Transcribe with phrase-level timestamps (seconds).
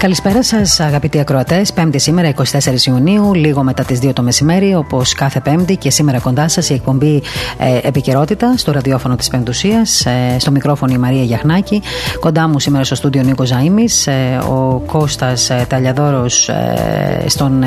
[0.00, 1.72] Καλησπέρα σας, αγαπητοί ακροατές.
[1.72, 6.18] Πέμπτη σήμερα, 24 Ιουνίου, λίγο μετά τις 2 το μεσημέρι, όπως κάθε Πέμπτη και σήμερα
[6.18, 7.22] κοντά σας η εκπομπή
[7.58, 10.06] ε, Επικαιρότητα στο ραδιόφωνο της Πεμπτουσίας.
[10.06, 11.82] Ε, στο μικρόφωνο η Μαρία Γιαχνάκη.
[12.20, 17.24] Κοντά μου σήμερα στο στούντιο Νίκος Ζαήμι, ε, ο Κώστας ε, Ταλιαδόρος ε,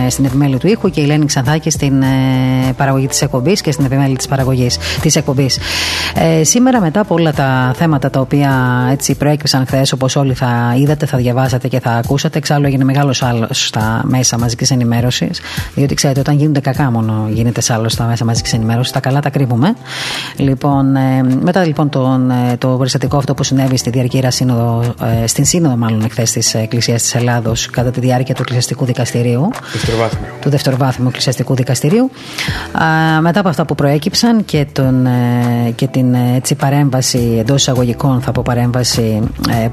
[0.10, 2.08] στην επιμέλεια του ήχου και η Λένη Ξανθάκη στην ε,
[2.78, 5.60] παραγωγή της εκπομπής και στην επιμέλεια της παραγωγής της εκπομπής.
[6.42, 8.52] σήμερα, μετά από όλα τα θέματα τα οποία
[8.92, 12.38] έτσι προέκυψαν χθες, όπως όλοι θα είδατε, θα διαβάσατε και θα ακούσατε ακούσατε.
[12.38, 15.42] Εξάλλου έγινε μεγάλος άλλος στα μέσα μαζικής ενημέρωσης.
[15.76, 18.92] Διότι ξέρετε, όταν γίνονται κακά μόνο γίνεται άλλο στα μέσα μαζικής ενημέρωσης.
[18.92, 19.76] Τα καλά τα κρύβουμε.
[20.36, 25.28] Λοιπόν, ε, μετά λοιπόν τον, ε, το περιστατικό αυτό που συνέβη στη διαρκή σύνοδο, ε,
[25.28, 29.50] στην σύνοδο μάλλον εχθές της Εκκλησίας της Ελλάδος κατά τη διάρκεια του Εκκλησιαστικού Δικαστηρίου.
[29.72, 30.28] Δευτεροβάθμιου.
[30.42, 32.12] Του Δευτεροβάθμιου Εκκλησιαστικού Δικαστηρίου.
[32.84, 38.22] Α, μετά από αυτά που προέκυψαν και, τον, ε, και την έτσι, παρέμβαση εντός εισαγωγικών,
[38.22, 39.20] θα πω παρέμβαση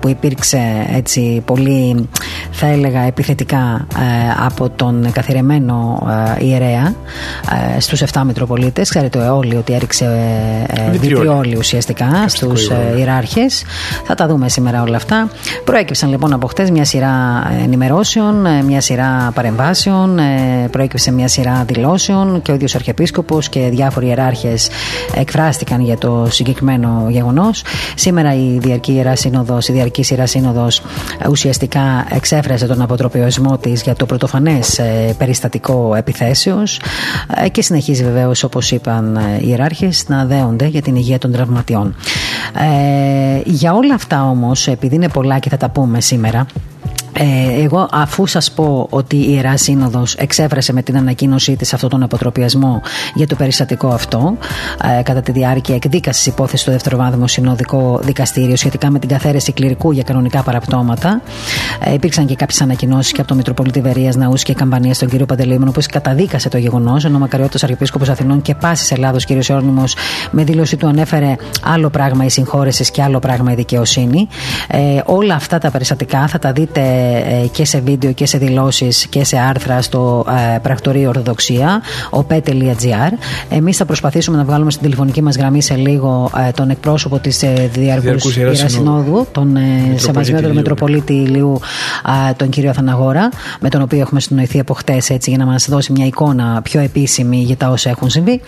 [0.01, 2.09] που υπήρξε έτσι πολύ
[2.51, 6.95] θα έλεγα επιθετικά ε, από τον καθιερωμένο ε, ιερέα
[7.77, 8.89] ε, στους 7 Μητροπολίτες.
[8.89, 10.05] Ξέρετε όλοι ότι έριξε
[10.69, 13.65] ε, βιτριόλι ουσιαστικά στους ε, ιεράρχες.
[14.05, 15.29] Θα τα δούμε σήμερα όλα αυτά.
[15.65, 17.13] Προέκυψαν λοιπόν από χτες μια σειρά
[17.63, 20.19] ενημερώσεων, μια σειρά παρεμβάσεων,
[20.71, 24.69] προέκυψε μια σειρά δηλώσεων και ο ίδιος Αρχιεπίσκοπος και διάφοροι ιεράρχες
[25.15, 27.63] εκφράστηκαν για το συγκεκριμένο γεγονός.
[27.95, 30.83] Σήμερα η Διαρκή Ιερά Σύνοδος, η Διαρκής Ιερά Σύνοδος
[31.29, 36.81] ουσιαστικά εξέφρασε τον αποτροπιασμό της για το πρωτοφανές ε, περιστατικό επιθέσεως
[37.45, 41.33] ε, και συνεχίζει βεβαίως, όπως είπαν ε, οι ιεράρχες, να δέονται για την υγεία των
[41.33, 41.95] τραυματιών.
[42.59, 46.47] Ε, για όλα αυτά όμως, επειδή είναι πολλά και θα τα πούμε σήμερα,
[47.13, 51.91] ε, εγώ αφού σας πω ότι η Ιερά Σύνοδος εξέφρασε με την ανακοίνωσή της αυτόν
[51.91, 52.83] τον αποτροπιασμό
[53.15, 54.37] για το περιστατικό αυτό
[54.99, 59.93] ε, κατά τη διάρκεια εκδίκασης υπόθεσης στο δευτεροβάθμιο συνοδικό δικαστήριο σχετικά με την καθαίρεση κληρικού
[59.93, 61.23] για κανονικά παραπτώματα
[61.85, 65.27] ε, υπήρξαν και κάποιες ανακοινώσεις και από το Μητροπολίτη Βερίας Ναούς και Καμπανίας στον κύριο
[65.27, 69.95] Παντελήμωνο που καταδίκασε το γεγονός ενώ ο Μακαριώτος Αρχιεπίσκοπος Αθηνών και πάσης Ελλάδος κύριος Ιόρνημος
[70.31, 74.29] με δήλωση του ανέφερε άλλο πράγμα η συγχώρεσης και άλλο πράγμα η δικαιοσύνη.
[74.69, 77.00] Ε, όλα αυτά τα περιστατικά θα τα δείτε ε,
[77.53, 83.13] και σε βίντεο και σε δηλώσεις και σε άρθρα στο ε, πρακτορείο Ορθοδοξία, op.gr.
[83.51, 87.45] Εμείς θα προσπαθήσουμε να βγάλουμε στην τηλεφωνική μας γραμμή σε λίγο ε, τον εκπρόσωπο της
[87.73, 89.57] Διαρκούς Ιερασυνόδου, τον
[89.97, 91.61] Σεβασμιότερο Μητροπολίτη Ηλίου,
[92.37, 93.29] τον κύριο Αθαναγόρα,
[93.61, 96.81] με τον οποίο έχουμε συνοηθεί από χτες έτσι για να μας δώσει μια εικόνα πιο
[96.81, 98.41] επίσημη για τα όσα έχουν συμβεί.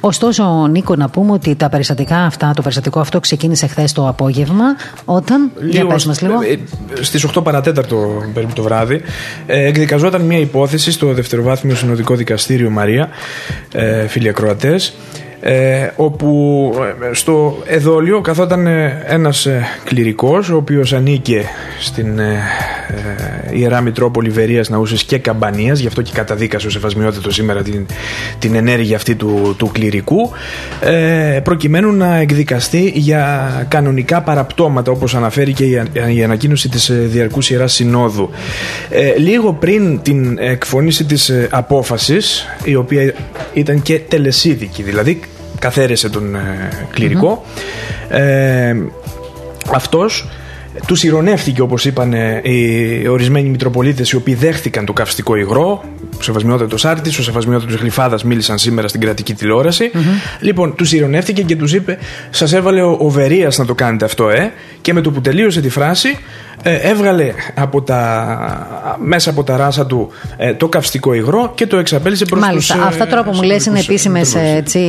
[0.00, 4.64] Ωστόσο, Νίκο, να πούμε ότι τα περιστατικά αυτά, το περιστατικό αυτό ξεκίνησε χθες το απόγευμα,
[5.04, 5.50] όταν.
[5.60, 6.34] Λίγο, για μας λίγο.
[7.00, 9.00] Στις 8 παρατέταρτο το, περίπου το βράδυ,
[9.46, 13.08] ε, εκδικαζόταν μια υπόθεση στο Δευτεροβάθμιο Συνοδικό Δικαστήριο Μαρία,
[13.72, 14.94] ε, φίλοι ακροατές,
[15.46, 16.72] ε, όπου
[17.10, 19.48] ε, στο εδόλιο καθόταν ε, ένας
[19.84, 21.44] κληρικός ο οποίος ανήκε
[21.80, 22.38] στην ε,
[23.52, 25.78] Ιερά Μητρόπολη Βερίας Ναούσης και Καμπανίας.
[25.78, 27.86] Γι' αυτό και καταδίκασε ο Σεφασμιότητο σήμερα την,
[28.38, 30.30] την ενέργεια αυτή του, του κληρικού.
[30.80, 35.82] Ε, προκειμένου να εκδικαστεί για κανονικά παραπτώματα όπως αναφέρει και η,
[36.14, 38.30] η ανακοίνωση της Διαρκούς Ιεράς Συνόδου.
[39.18, 43.14] Λίγο πριν την εκφωνήση της απόφασης η οποία
[43.54, 45.20] ήταν και τελεσίδικη δηλαδή
[45.64, 47.44] καθαίρεσε τον ε, κληρικό.
[48.08, 48.76] Ε,
[49.72, 50.28] αυτός
[50.86, 55.84] τους ηρωνεύτηκε όπως είπαν οι ορισμένοι Μητροπολίτες οι οποίοι δέχτηκαν το καυστικό υγρό.
[56.18, 59.90] Ο Σεβασμιότατος Άρτης, ο Σεβασμιότατος Γλυφάδας μίλησαν σήμερα στην κρατική τηλεόραση.
[59.94, 60.38] Mm-hmm.
[60.40, 61.98] Λοιπόν, τους ηρωνεύτηκε και τους είπε:
[62.30, 64.52] Σας έβαλε ο, ο Βερίας να το κάνετε αυτό, ε.
[64.80, 66.18] Και με το που τελείωσε τη φράση,
[66.66, 71.76] ε, έβγαλε από τα, μέσα από τα ράσα του ε, το καυστικό υγρό και το
[71.76, 72.74] εξαπέλυσε προς Μάλιστα.
[72.74, 74.80] τους, Αυτά τώρα που μου λες είναι επίσημες, έτσι,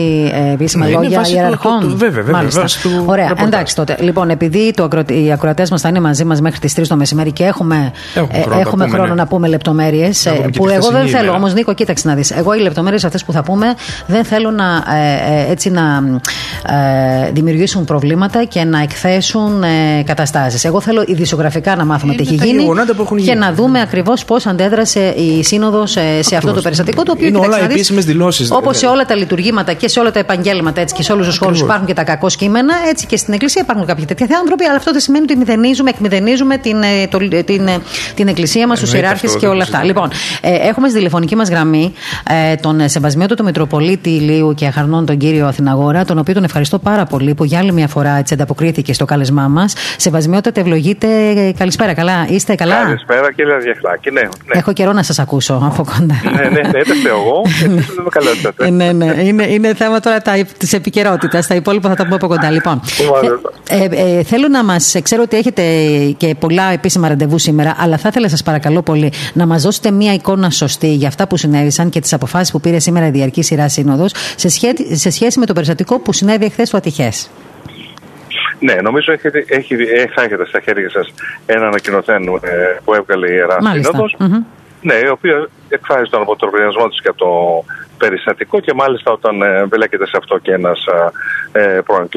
[0.54, 1.80] επίσημα ναι, λόγια ιεραρχών.
[1.82, 2.32] Βέβαια, βέβαια.
[2.32, 2.66] Μάλιστα.
[3.06, 3.98] Ωραία, εντάξει τότε.
[4.00, 7.32] Λοιπόν, επειδή το, οι ακροατές μας θα είναι μαζί μας μέχρι τις 3 το μεσημέρι
[7.32, 9.14] και έχουμε, έχουμε χρόνο, έχουμε χρόνο ναι.
[9.14, 13.04] να πούμε λεπτομέρειες που εγώ δεν θέλω, όμως Νίκο κοίταξε να δεις εγώ οι λεπτομέρειες
[13.04, 13.66] αυτές που θα πούμε
[14.08, 14.84] δεν θέλω να,
[15.50, 16.04] έτσι, να
[17.34, 19.64] δημιουργήσουν προβλήματα και να εκθέσουν
[20.06, 20.66] καταστάσεις.
[20.66, 22.66] Εγώ θέλω ειδησιογραφικά να μάθουμε τι έχει γίνει
[23.26, 27.04] και να δούμε ακριβώς πώς αντέδρασε η Σύνοδος σε, αυτό το περιστατικό.
[27.04, 28.52] Το οποίο είναι όλα επίσημες δηλώσεις.
[28.52, 31.38] Όπως σε όλα τα λειτουργήματα και σε όλα τα επαγγέλματα έτσι, και σε όλους τους
[31.38, 34.76] χώρους υπάρχουν και τα κακό κείμενα, έτσι και στην Εκκλησία υπάρχουν κάποιοι τέτοιοι άνθρωποι, αλλά
[34.76, 37.78] αυτό δεν σημαίνει ότι μηδενίζουμε, εκμηδενίζουμε την, ε, το, την, ε,
[38.16, 39.84] την Εκκλησία μας, τους ιεράρχες και όλα αυτά.
[39.84, 40.10] Λοιπόν,
[40.42, 41.94] ε, έχουμε στι τηλεφωνική μας γραμμή
[42.52, 46.80] ε, τον Σεβασμιότο του Μητροπολίτη Ηλίου και Αχαρνών, τον κύριο Αθηναγόρα, τον οποίο τον ευχαριστώ
[46.80, 49.74] πάρα πολύ που για άλλη μια φορά έτσι ανταποκρίθηκε στο κάλεσμά μας.
[49.98, 51.08] Σεβασμιότατε, ευλογείτε.
[51.58, 52.28] Καλησπέρα, καλά.
[52.30, 54.12] Είστε καλά; Καλησπέρα, κύριε Διαχλάκη.
[54.12, 54.28] Ναι, ναι.
[54.48, 56.22] Έχω καιρό να σας ακούσω από κοντά.
[56.24, 57.42] ναι, ναι, ναι, δεν εγώ.
[58.58, 59.24] Ε, ναι, ναι.
[59.24, 60.22] Είναι, είναι θέμα τώρα
[60.58, 61.48] της επικαιρότητας.
[61.48, 62.52] Τα υπόλοιπα θα τα πούμε από κοντά.
[62.52, 62.82] Λοιπόν,
[63.70, 64.96] ε, ε, θέλω να μας.
[65.04, 65.64] Ξέρω ότι έχετε
[66.18, 70.14] και πολλά επίσημα ραντεβού σήμερα, αλλά θα ήθελα σας παρακαλώ πολύ να μας δώσετε μία
[70.14, 73.74] εικόνα σωστή για αυτά που συνέβησαν και τις αποφάσεις που πήρε σήμερα η Διαρκής Σειράς
[73.74, 74.50] Σύνοδος σε,
[74.92, 77.30] σε σχέση με το περιστατικό που συνέβη εχθές στο Ατυχές.
[78.60, 79.76] Ναι, νομίζω έχετε, έχει,
[80.16, 81.14] θα έχετε στα χέρια σας
[81.46, 84.16] ένα ανακοινωθέν ε, που έβγαλε η Ιερά Σύνοδος.
[84.82, 87.28] Ναι, η οποία εκφράζει τον αποτροπιασμό της για το
[87.98, 90.86] περιστατικό και μάλιστα όταν ε, μπλέκεται σε αυτό και ένας
[91.52, 92.08] ε, πρώην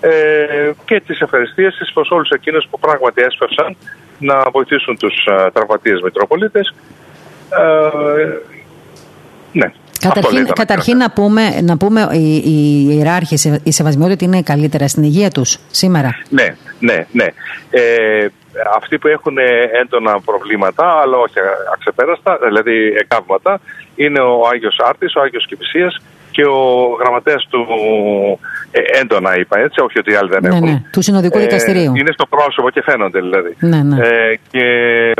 [0.00, 3.76] ε, και τις ευχαριστίες της προς όλους εκείνους που πράγματι έσπευσαν
[4.18, 6.74] να βοηθήσουν τους ε, τραυματίες Μητροπολίτες.
[7.48, 8.38] Ε,
[9.52, 9.72] ναι.
[10.00, 15.30] Καταρχήν, καταρχήν να πούμε, να πούμε οι, οι ιεράρχες, οι σεβασμιότητες είναι καλύτερα στην υγεία
[15.30, 16.16] τους σήμερα.
[16.30, 17.26] Ναι, ναι, ναι.
[17.70, 18.26] Ε,
[18.76, 19.36] αυτοί που έχουν
[19.82, 21.38] έντονα προβλήματα, αλλά όχι
[21.72, 23.60] αξεπέραστα, δηλαδή εκάβματα,
[23.94, 25.96] είναι ο Άγιος Άρτης, ο Άγιος Κηπισίας
[26.30, 27.66] και ο γραμματέας του
[28.70, 30.68] ε, έντονα είπα έτσι, όχι ότι οι άλλοι δεν ναι, έχουν.
[30.68, 31.92] Ναι, του Συνοδικού ε, Δικαστηρίου.
[31.96, 33.56] Είναι στο πρόσωπο και φαίνονται δηλαδή.
[33.60, 33.96] Ναι, ναι.
[34.06, 34.64] Ε, και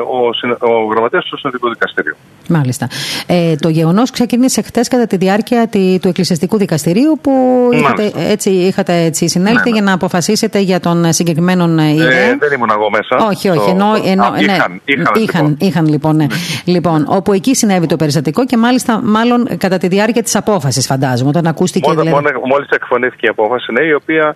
[0.01, 0.27] ο,
[0.73, 2.17] ο γραμματέας του Συνοδικού Δικαστηρίου.
[2.49, 2.89] Μάλιστα.
[3.27, 7.33] Ε, το γεγονός ξεκίνησε χθε κατά τη διάρκεια τη, του Εκκλησιαστικού Δικαστηρίου που
[7.73, 9.71] είχατε, έτσι, είχατε έτσι συνέλθει ναι, ναι.
[9.71, 12.19] για να αποφασίσετε για τον συγκεκριμένο ε, ιερέα.
[12.19, 13.27] Ε, δεν ήμουν εγώ μέσα.
[13.27, 13.71] Όχι, όχι.
[13.71, 15.57] Ενώ, ενώ, Α, ναι, είχαν, είχαν, είχαν, λοιπόν.
[15.59, 16.27] είχαν λοιπόν, ναι.
[16.65, 21.29] λοιπόν, όπου εκεί συνέβη το περιστατικό και μάλιστα μάλλον κατά τη διάρκεια της απόφασης, φαντάζομαι,
[21.29, 21.89] όταν ακούστηκε.
[21.89, 22.39] Μόλι δηλαδή...
[22.45, 24.35] μόλις εκφωνήθηκε η απόφαση, ναι, η οποία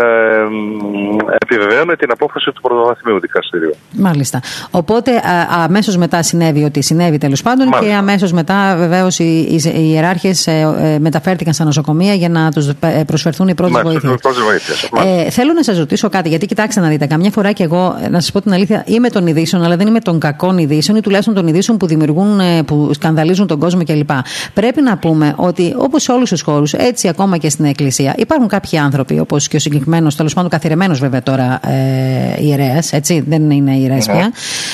[0.00, 3.74] ε, επιβεβαίωνε την απόφαση του Πρωτοβαθμίου Δικαστηρίου.
[3.92, 4.40] Μάλιστα.
[4.70, 5.10] Οπότε
[5.64, 10.46] αμέσως μετά συνέβη ότι συνέβη τέλος πάντων και αμέσως μετά βεβαίως οι, οι, οι ιεράρχες
[10.46, 14.90] ε, ε, μεταφέρθηκαν στα νοσοκομεία για να τους ε, προσφερθούν οι πρώτες βοήθειες.
[15.04, 18.20] Ε, θέλω να σας ρωτήσω κάτι, γιατί κοιτάξτε να δείτε, καμιά φορά και εγώ, να
[18.20, 21.34] σας πω την αλήθεια, είμαι των ειδήσεων, αλλά δεν είμαι των κακών ειδήσεων ή τουλάχιστον
[21.34, 24.10] των ειδήσεων που δημιουργούν, που σκανδαλίζουν τον κόσμο κλπ.
[24.54, 28.48] Πρέπει να πούμε ότι όπως σε όλους τους χώρους, έτσι ακόμα και στην Εκκλησία, υπάρχουν
[28.48, 29.80] κάποιοι άνθρωποι, όπως και ο συγκεκριμένος,
[30.16, 34.32] τέλος πάντων καθιερωμένος βέβαια τώρα ε, ιερέα, έτσι, δεν είναι ιερέα πια,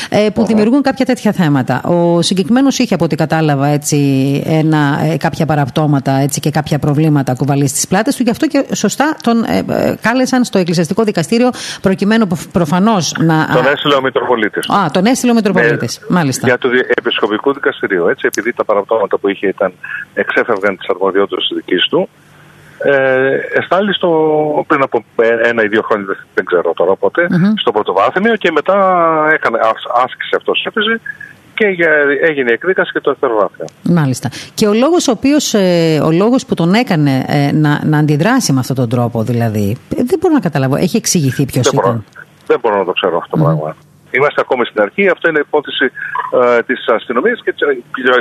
[0.08, 1.82] ε, που δημιουργούν κάποια τέτοια θέματα.
[1.82, 3.98] Ο συγκεκριμένος είχε από ό,τι κατάλαβα έτσι,
[4.46, 8.22] ένα, ε, κάποια παραπτώματα έτσι, και κάποια προβλήματα κουβαλεί στις πλάτες του.
[8.22, 11.50] Γι' αυτό και σωστά τον ε, ε, κάλεσαν στο Εκκλησιαστικό Δικαστήριο
[11.82, 13.48] προκειμένου προφανώς να.
[13.52, 14.68] Τον έστειλε ο Μητροπολίτης.
[14.68, 16.00] Α, τον έστειλε ο Μητροπολίτης.
[16.00, 16.46] Ναι, Μάλιστα.
[16.46, 16.68] Για το
[16.98, 18.08] Επισκοπικό Δικαστηρίο.
[18.08, 19.72] Έτσι, επειδή τα παραπτώματα που είχε ήταν
[20.14, 22.08] εξέφευγαν τις αρμοδιότητες της δικής του,
[22.78, 24.10] ε, εστάλει στο,
[24.66, 25.04] πριν από
[25.42, 27.52] ένα ή δύο χρόνια, δεν ξέρω τώρα πότε, mm-hmm.
[27.56, 28.76] στο πρωτοβάθμιο και μετά
[29.32, 29.58] έκανε,
[30.04, 31.00] άσκησε αυτό, έπαιζε
[31.54, 31.66] και
[32.22, 33.66] έγινε η εκδίκαση και το δευτεροβάθμιο.
[33.82, 34.30] Μάλιστα.
[34.54, 38.52] Και ο λόγος, ο οποίος, ε, ο λόγος που τον έκανε ε, να, να αντιδράσει
[38.52, 40.76] με αυτόν τον τρόπο, δηλαδή, δεν μπορώ να καταλάβω.
[40.76, 41.84] Έχει εξηγηθεί ποιος ήταν.
[41.84, 42.02] Μπορώ,
[42.46, 43.44] δεν μπορώ να το ξέρω αυτό το mm.
[43.44, 43.76] πράγμα.
[44.10, 45.08] Είμαστε ακόμη στην αρχή.
[45.08, 45.84] Αυτό είναι υπόθεση
[46.56, 47.54] ε, της αστυνομίας και,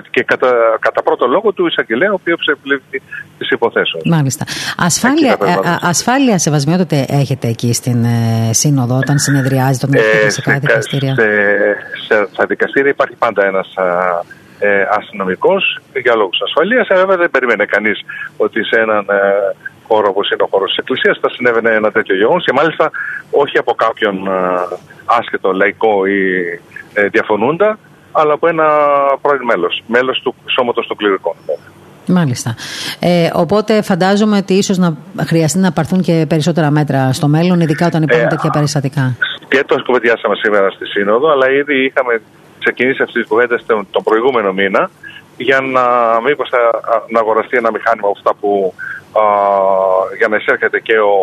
[0.10, 3.02] και κατά, κατά πρώτο λόγο του εισαγγελέα, ο οποίος επιλέγει
[3.38, 4.02] τις υποθέσεις.
[4.06, 4.46] Μάλιστα.
[4.78, 10.60] Ασφάλεια, ε, ασφάλεια σεβασμιότατε έχετε εκεί στην ε, Σύνοδο όταν συνεδριάζει τον ε, σε κάθε
[10.60, 11.14] δικαστήρια.
[11.14, 11.28] Σε,
[12.08, 13.68] σε, στα δικαστήρια υπάρχει πάντα ένας
[14.60, 16.88] ε, αστυνομικός για λόγους ασφαλείας.
[16.90, 18.00] Ε, βέβαια δεν περίμενε κανείς
[18.38, 19.22] ότι σε έναν ε,
[19.88, 22.92] χώρο όπως είναι ο χώρος της Εκκλησίας θα συνέβαινε ένα τέτοιο γεγονός και μάλιστα
[23.32, 24.32] όχι από κάποιον ε,
[25.08, 26.20] άσχετο λαϊκό ή
[26.94, 27.80] ε, διαφωνούντα,
[28.12, 28.66] αλλά από ένα
[29.22, 31.36] πρώην μέλος, μέλος του σώματος των κληρικών.
[32.08, 32.56] Μάλιστα.
[33.00, 37.86] Ε, οπότε φαντάζομαι ότι ίσως να χρειαστεί να πάρθουν και περισσότερα μέτρα στο μέλλον, ειδικά
[37.86, 39.16] όταν υπάρχουν ε, τέτοια περιστατικά.
[39.48, 42.22] Και το κουβεντιάσαμε σήμερα στη Σύνοδο, αλλά ήδη είχαμε
[42.60, 43.60] ξεκινήσει αυτή τη κουβέντα
[43.92, 44.90] τον προηγούμενο μήνα
[45.38, 45.84] για να
[46.22, 46.58] μήπως θα,
[47.10, 48.74] να αγοραστεί ένα μηχάνημα από αυτά που
[49.20, 49.24] α,
[50.20, 51.16] για να εισέρχεται και ο,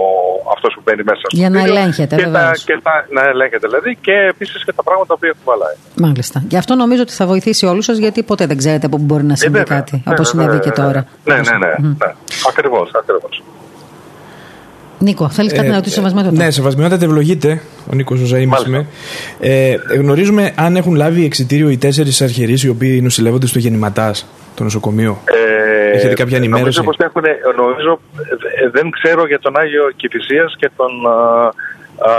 [0.55, 3.91] αυτός που μπαίνει μέσα στο Για να ελέγχεται και, τα, και τα, να ελέγχεται δηλαδή
[4.07, 5.77] και επίσης και τα πράγματα που κουβαλάει.
[6.05, 6.43] Μάλιστα.
[6.49, 9.37] Γι' αυτό νομίζω ότι θα βοηθήσει όλους σας γιατί ποτέ δεν ξέρετε που μπορεί να
[9.37, 11.01] συμβεί ε, κάτι ναι, όπως συνέβη και τώρα.
[11.25, 11.57] Ναι, ναι, ναι.
[11.67, 12.11] ναι, ναι.
[12.51, 13.43] Ακριβώς, ακριβώς.
[14.99, 16.45] Νίκο, θέλεις κάτι ε, να ρωτήσεις σεβασμιότατα.
[16.45, 17.61] Ναι, σεβασμιότατα ευλογείται.
[17.91, 18.49] Ο Νίκος Ζωζαή
[19.41, 24.63] Ε, γνωρίζουμε αν έχουν λάβει εξητήριο οι τέσσερις αρχαιρεί οι οποίοι νοσηλεύονται στο γεννηματάς, το
[24.63, 25.19] νοσοκομείο.
[25.25, 27.25] Ε, Έχετε κάποια ενημέρωση; Νομίζω, πως έχουν,
[27.57, 28.01] νομίζω
[28.63, 31.47] ε, δεν ξέρω για τον Άγιο Κυφυσία και τον α,
[31.99, 32.13] α,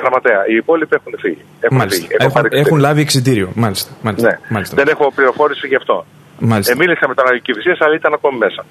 [0.00, 0.40] γραμματέα.
[0.50, 1.44] Οι υπόλοιποι έχουν φύγει.
[1.60, 2.00] Έχουν, μάλιστα.
[2.00, 2.16] Φύγει.
[2.18, 3.48] Έχουν, έχουν, έχουν λάβει εξητήριο.
[3.54, 3.90] Μάλιστα.
[4.02, 4.28] μάλιστα.
[4.28, 4.38] Ναι.
[4.48, 4.74] μάλιστα.
[4.76, 6.06] Δεν έχω πληροφόρηση γι' αυτό.
[6.38, 6.72] Μάλιστα.
[6.72, 8.64] Ε, μίλησα με τον Άγιο Κυφυσία, αλλά ήταν ακόμη μέσα.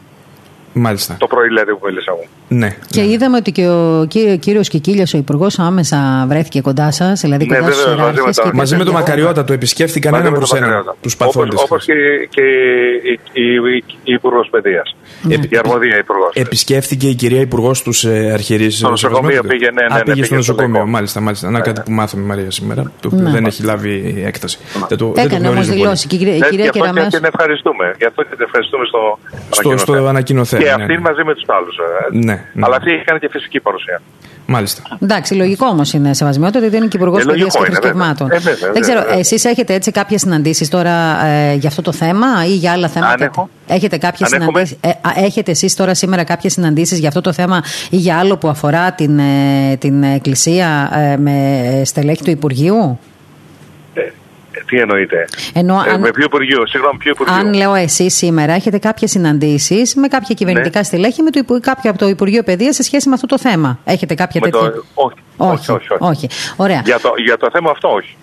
[0.73, 1.15] Μάλιστα.
[1.19, 2.23] Το πρωί δηλαδή που μίλησα εγώ.
[2.47, 2.75] Ναι.
[2.89, 3.07] Και ναι.
[3.07, 4.07] είδαμε ότι και ο
[4.39, 8.49] κύριος Κικίλια, ο Υπουργός, άμεσα βρέθηκε κοντά σας, δηλαδή ναι, κοντά στους μαζί, με και
[8.53, 11.61] μαζί με τον Μακαριώτα το επισκέφθηκαν ένα προς ένα τους παθόντες.
[11.61, 11.93] Όπω και,
[12.29, 12.41] και
[13.03, 14.95] η, η, η, η Υπουργός Παιδείας.
[15.21, 15.33] Ναι.
[15.33, 16.31] Η αρμοδία Υπουργός.
[16.33, 18.71] Επισκέφθηκε η κυρία Υπουργός τους ε, αρχηρεί.
[18.71, 21.19] Στο νοσοκομείο πήγε, ναι, ναι, ναι, πήγε στο νοσοκομείο, μάλιστα.
[21.19, 21.49] μάλιστα.
[21.49, 24.57] Να κάτι που μάθαμε Μαρία σήμερα, το οποίο δεν έχει λάβει έκταση.
[25.15, 27.07] Έκανε όμως δηλώσεις και η κυρία Κεραμέο.
[27.07, 27.95] Και την ευχαριστούμε.
[27.97, 28.85] Γι' αυτό και την ευχαριστούμε
[29.77, 30.58] στο ανακοινωθέν.
[30.63, 31.75] Και αυτή μαζί με τους άλλους.
[32.25, 32.45] Ναι.
[32.59, 34.01] Αλλά αυτή έχει κάνει και φυσική παρουσία.
[34.51, 34.81] Μάλιστα.
[35.01, 38.31] Εντάξει, λογικό όμως είναι σεβασμιότητα ότι δεν είναι και υπουργός παιδείας και θρησκευμάτων.
[38.31, 38.37] Ε,
[38.73, 42.71] δεν ξέρω, εσείς έχετε έτσι κάποιες συναντήσεις τώρα ε, για αυτό το θέμα ή για
[42.71, 43.49] άλλα θέματα; Αν έχω.
[43.67, 44.77] Έχετε κάποιες συναντήσεις.
[44.81, 48.47] Ε, έχετε εσείς τώρα σήμερα κάποιες συναντήσεις για αυτό το θέμα ή για άλλο που
[48.47, 52.99] αφορά την, ε, την Εκκλησία ε, με στελέχη του Υπουργείου;
[54.69, 58.53] Τι εννοείτε; Ενώ, ε, αν, με ποιο Υπουργείο, συγγνώμη, ποιο Υπουργείο; Αν λέω εσεί σήμερα
[58.53, 60.85] έχετε κάποιες συναντήσεις με κάποια κυβερνητικά ναι.
[60.85, 63.79] στελέχη με το, κάποια από το Υπουργείο Παιδείας σε σχέση με αυτό το θέμα.
[63.83, 64.59] Έχετε κάποια τέτοια.
[64.59, 64.83] Το...
[64.93, 66.29] Όχι, όχι, όχι, όχι, όχι.
[66.55, 66.81] Ωραία.
[66.85, 68.17] Για το, για το θέμα αυτό, όχι.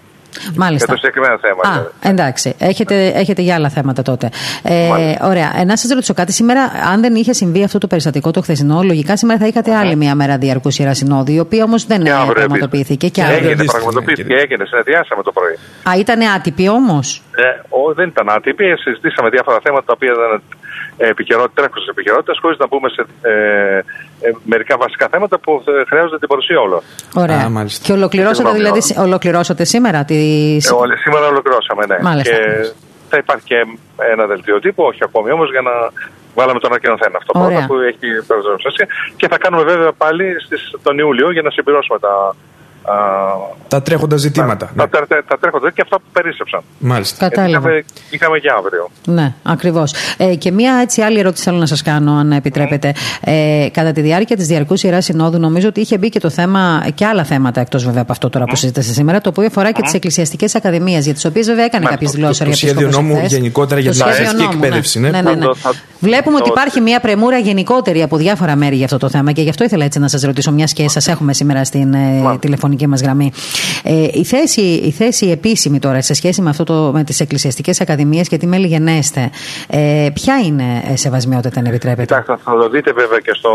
[0.57, 0.85] Μάλιστα.
[0.87, 1.77] Για το συγκεκριμένο θέμα.
[1.77, 2.55] Α, εντάξει.
[2.59, 4.31] Έχετε, έχετε για άλλα θέματα τότε.
[4.63, 4.89] Ε,
[5.23, 5.53] ωραία.
[5.61, 6.33] Ε, να σας ρωτήσω κάτι.
[6.33, 9.97] Σήμερα, αν δεν είχε συμβεί αυτό το περιστατικό το χθεσινό, λογικά σήμερα θα είχατε άλλη
[9.97, 12.03] μια μέρα διαρκού Ιερά Συνόδου, η οποία όμως δεν
[12.33, 13.09] πραγματοποιήθηκε.
[13.09, 13.51] Και αύριο.
[13.51, 14.65] Έγινε, πραγματοποιήθηκε, έγινε.
[14.65, 15.55] Συνεδριάσαμε το πρωί.
[15.89, 18.65] Α, ήταν άτυπη όμως; Ε, δεν ήταν άτυπη.
[18.85, 20.43] Συζητήσαμε διάφορα θέματα τα οποία δεν
[20.97, 23.77] επικαιρότητα, τρέχουσε επικαιρότητας, χωρίς να μπούμε σε ε,
[24.21, 26.81] ε, μερικά βασικά θέματα που χρειάζονται την παρουσία όλων.
[27.15, 27.37] Ωραία.
[27.37, 30.15] Α, και ολοκληρώσατε, δηλαδή, ολοκληρώσατε σήμερα τη.
[30.57, 30.61] Ε,
[31.05, 31.99] σήμερα ολοκληρώσαμε, ναι.
[32.03, 32.35] Μάλιστα.
[32.35, 32.73] Και
[33.09, 33.67] θα υπάρχει και
[34.13, 35.71] ένα δελτίο τύπου, όχι ακόμη όμως, για να
[36.35, 38.87] βάλαμε τον ανακοινωθέν αυτό πρώτα που έχει προσδοκία.
[39.17, 42.37] Και θα κάνουμε βέβαια πάλι στις, τον Ιούλιο για να συμπληρώσουμε τα,
[43.69, 44.71] τα τρέχοντα ζητήματα.
[44.75, 44.87] Ναι.
[44.87, 46.61] Τα, τα, τα, τρέχοντα και αυτά που περίσσεψαν.
[46.79, 47.29] Μάλιστα.
[47.29, 47.69] Κατάλαβα.
[47.69, 48.91] Είχαμε, είχαμε και αύριο.
[49.05, 49.95] Ναι, ακριβώς.
[50.17, 52.95] Ε, και μία έτσι άλλη ερώτηση θέλω να σας κάνω, αν επιτρέπετε.
[53.21, 56.87] Ε, κατά τη διάρκεια της Διαρκούς Ιεράς Συνόδου, νομίζω ότι είχε μπει και το θέμα
[56.95, 59.83] και άλλα θέματα, εκτός βέβαια από αυτό τώρα που συζητήσατε σήμερα, το οποίο αφορά και
[59.83, 63.81] τις εκκλησιαστικές ακαδημίες, για τις οποίες βέβαια έκανε κάποιες δηλώσεις ο Το σχέδιο νόμου γενικότερα
[63.81, 65.01] για την λαϊκή εκπαίδευση.
[65.01, 65.47] Ναι, ναι, ναι.
[66.01, 69.49] Βλέπουμε ότι υπάρχει μια πρεμούρα γενικότερη από διάφορα μέρη για αυτό το θέμα και γι'
[69.49, 71.95] αυτό ήθελα έτσι να σας ρωτήσω, μιας και σας έχουμε σήμερα στην
[72.41, 73.33] τηλεφωνική τηλεφωνική μας γραμμή.
[73.85, 77.81] Ε, η, θέση, η θέση επίσημη τώρα σε σχέση με, αυτό το, με τις εκκλησιαστικές
[77.81, 79.31] ακαδημίες και τι μέλη γενέστε,
[79.69, 83.51] ε, ποια είναι ε, σεβασμιότητα, αν επιτρέπετε; Κοιτάξτε, θα το δείτε βέβαια και στο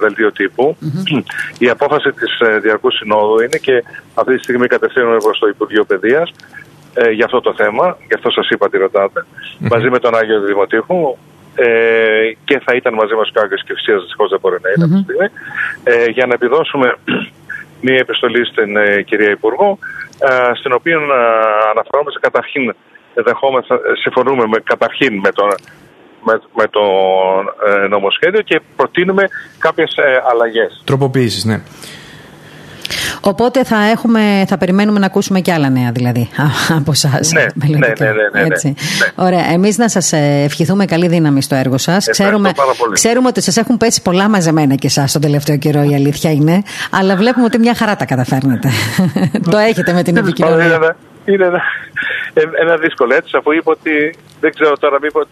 [0.00, 0.76] δελτίο τύπου.
[0.80, 1.22] Mm-hmm.
[1.58, 5.84] Η απόφαση της ε, Διαρκούς Συνόδου είναι και αυτή τη στιγμή κατευθύνουμε προς το Υπουργείο
[5.84, 6.30] Παιδείας
[6.94, 7.96] ε, για αυτό το θέμα.
[8.08, 9.20] Γι' αυτό σας είπα τι ρωτάτε.
[9.24, 9.68] Mm-hmm.
[9.70, 11.16] Μαζί με τον Άγιο Δημοτήχου,
[11.54, 14.84] ε, και θα ήταν μαζί μας και ο Άγιος Κυφσία, δυστυχώς δεν μπορεί να είναι
[14.84, 15.28] αυτή τη στιγμή,
[15.84, 16.96] ε, για να επιδώσουμε
[17.82, 19.78] μία επιστολή στην ε, κυρία Υπουργό,
[20.18, 21.00] ε, στην οποία ε,
[21.72, 22.74] αναφερόμαστε καταρχήν,
[23.14, 25.44] δεχόμεθα, συμφωνούμε με, καταρχήν με το,
[26.26, 26.84] με, με το
[27.88, 29.94] νομοσχέδιο και προτείνουμε κάποιες
[30.30, 30.82] αλλαγές.
[30.84, 31.62] Τροποποίησεις, ναι.
[33.20, 36.28] Οπότε θα, έχουμε, θα περιμένουμε να ακούσουμε και άλλα νέα δηλαδή
[36.78, 37.32] από εσάς.
[37.32, 38.72] Ναι, ναι, ναι, ναι, ναι, ναι,
[39.14, 39.52] Ωραία.
[39.52, 40.12] Εμείς να σας
[40.44, 42.06] ευχηθούμε καλή δύναμη στο έργο σας.
[42.10, 42.52] Ξέρουμε,
[42.92, 46.62] ξέρουμε ότι σας έχουν πέσει πολλά μαζεμένα και εσάς τον τελευταίο καιρό, η αλήθεια είναι.
[46.90, 48.68] Αλλά βλέπουμε ότι μια χαρά τα καταφέρνετε.
[49.50, 50.96] Το έχετε με την επικοινωνία.
[51.24, 51.46] Είναι
[52.62, 55.24] ένα δύσκολο έτσι, αφού είπε ότι δεν ξέρω τώρα μήπως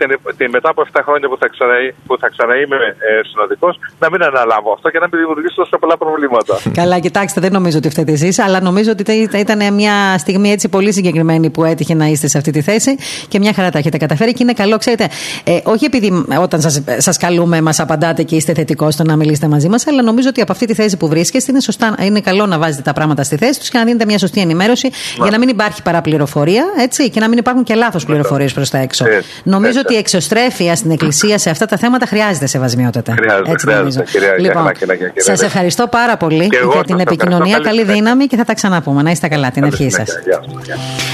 [0.57, 1.75] μετά από 7 χρόνια που θα, ξανα,
[2.07, 5.97] που θα ξαναείμαι ε, συνοδικός να μην αναλάβω αυτό και να μην δημιουργήσω τόσο πολλά
[5.97, 6.55] προβλήματα.
[6.81, 10.93] Καλά, κοιτάξτε, δεν νομίζω ότι φταίτε εσείς, αλλά νομίζω ότι ήταν μια στιγμή έτσι πολύ
[10.93, 12.97] συγκεκριμένη που έτυχε να είστε σε αυτή τη θέση
[13.29, 15.09] και μια χαρά τα έχετε καταφέρει και είναι καλό, ξέρετε,
[15.45, 16.61] ε, όχι επειδή όταν
[16.99, 20.41] σας καλούμε μας απαντάτε και είστε θετικός στο να μιλήσετε μαζί μας, αλλά νομίζω ότι
[20.41, 23.37] από αυτή τη θέση που βρίσκεστε είναι, σωστά, είναι καλό να βάζετε τα πράγματα στη
[23.37, 24.91] θέση τους και να δίνετε μια σωστή ενημέρωση
[25.23, 28.79] για να μην υπάρχει παραπληροφορία έτσι, και να μην υπάρχουν και λάθος πληροφορίες προς τα
[28.79, 29.07] έξω.
[29.07, 33.15] Ε, νομίζω ε, ότι η εξωστρέφεια στην Εκκλησία σε αυτά τα θέματα χρειάζεται σεβασμιότητα.
[33.19, 34.73] Χρειάζεται, Έτσι χρειάζεται, κυρία, λοιπόν,
[35.17, 37.59] σας ευχαριστώ πάρα πολύ για την επικοινωνία.
[37.59, 39.03] Καλή δύναμη και θα τα ξαναπούμε.
[39.03, 40.09] Να είστε καλά, την ευχή σας.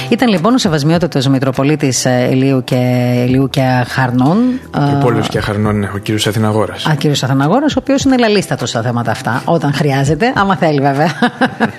[0.08, 4.60] Ήταν λοιπόν ο σεβασμιότατος Μητροπολίτης ε, Ελίου και, Ελίου και Χαρνών.
[4.80, 6.86] Μητροπόλιο και Χαρνών είναι ο κύριος Αθηναγόρας.
[6.86, 9.42] Α, κύριος Αθηναγόρας, ο οποίος είναι λαλίστατος στα θέματα αυτά.
[9.44, 11.10] Όταν χρειάζεται, άμα θέλει βέβαια.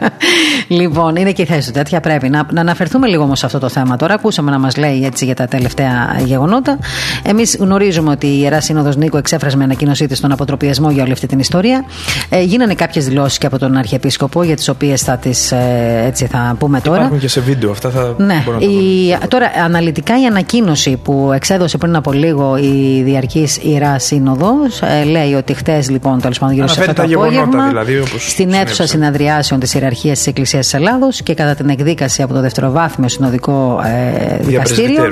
[0.80, 2.00] λοιπόν, είναι και η θέση του τέτοια.
[2.00, 4.14] Πρέπει να, να αναφερθούμε λίγο όμως σε αυτό το θέμα τώρα.
[4.14, 6.80] Ακούσαμε να μας λέει έτσι για τα τελευταία γεγονότα.
[7.24, 11.12] Εμείς γνωρίζουμε ότι η Ιερά Σύνοδος Νίκο εξέφρασε με ανακοίνωσή της στον αποτροπιασμό για όλη
[11.12, 11.86] αυτή την ιστορία.
[12.30, 16.26] Ε, γίνανε κάποιες δηλώσεις και από τον Αρχιεπίσκοπο για τις οποίες θα τις ε, έτσι
[16.26, 16.98] θα πούμε τώρα.
[16.98, 18.44] Υπάρχουν και σε βίντεο, αυτά θα ναι.
[18.60, 25.04] η, Τώρα, αναλυτικά η ανακοίνωση που εξέδωσε πριν από λίγο η Διαρκής Ιερά Σύνοδος ε,
[25.04, 29.60] λέει ότι χτες λοιπόν τέλος πάντων γύρω σε αυτό το απόγευμα δηλαδή, στην αίθουσα συναδριάσεων
[29.60, 34.38] της Ιεραρχίας της Εκκλησίας της Ελλάδος και κατά την εκδίκαση από το δευτεροβάθμιο συνοδικό ε,
[34.38, 35.04] δικαστήριο.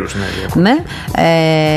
[0.54, 0.76] Ναι, ναι.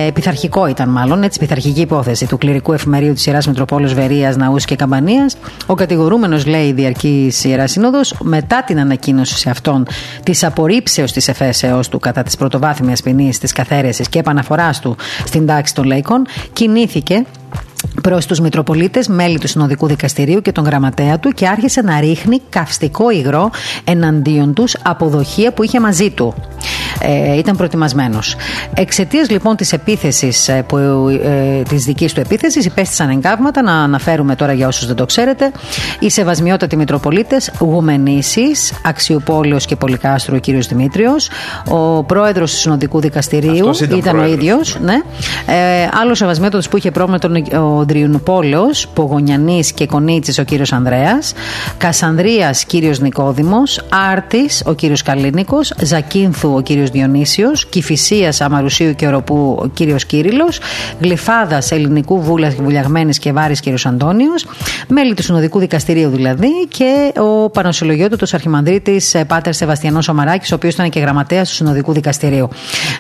[0.07, 4.65] Ε, πειθαρχικό ήταν μάλλον, έτσι, πειθαρχική υπόθεση του κληρικού εφημερίου της Ιεράς Μητροπόλεως Βερίας, Ναούς
[4.65, 5.37] και Καμπανίας.
[5.67, 9.87] Ο κατηγορούμενος, λέει, διαρκής Ιεράς Σύνοδος, μετά την ανακοίνωση σε αυτόν
[10.23, 15.47] της απορρίψεως της εφέσεως του κατά της πρωτοβάθμιας ποινής της καθαίρεσης και επαναφοράς του στην
[15.47, 17.25] τάξη των λαϊκών, κινήθηκε
[18.03, 22.41] προς τους Μητροπολίτες, μέλη του Συνοδικού Δικαστηρίου και τον γραμματέα του και άρχισε να ρίχνει
[22.49, 23.51] καυστικό υγρό
[23.85, 26.35] εναντίον τους αποδοχεία που είχε μαζί του.
[27.01, 28.37] Ε, ήταν προετοιμασμένος.
[28.75, 30.65] Εξαιτίας λοιπόν της επίθεσης, ε,
[31.23, 33.63] ε, της δικής του επίθεσης, υπέστησαν εγκάβματα.
[33.63, 35.53] Να αναφέρουμε τώρα για όσους δεν το ξέρετε.
[35.99, 38.47] Οι σεβασμιότατοι Μητροπολίτες Γουμενίση,
[38.85, 41.31] Αξιοπόλεως και Πολυκάστρου ο κύριος Δημήτριος.
[41.69, 44.79] Ο πρόεδρος του Συνοδικού Δικαστηρίου ήταν, ήταν ο ίδιος.
[44.81, 44.95] Ναι.
[45.47, 47.35] Ε, Άλλος σεβασμιότατος που είχε πρόβλημα τον
[47.77, 51.33] ο Ντριουνοπόλεο, Πογονιανή και Κονίτσης ο κύριος Ανδρέας.
[51.77, 53.81] Κασανδρίας κύριος Νικόδημος.
[54.13, 55.73] Άρτης ο κύριος Καλίνικος.
[55.83, 60.49] Ζακίνθου ο κύριος Διονύσιος, Κυφυσίας Αμαρουσίου και Οροπού ο κύριος Κύριλο,
[61.01, 64.47] Γλυφάδας Ελληνικού Βούλας Βουλιαγμένης και Βάρης κύριος Αντώνιος,
[64.89, 70.75] μέλη του Συνοδικού Δικαστηρίου δηλαδή και ο Πανοσυλλογιότοτο Αρχιμανδρίτης ε, Πάτερ Σεβαστιανός Ομαράκης, ο οποίος
[70.75, 72.49] ήταν και γραμματέας του Συνοδικού Δικαστηρίου.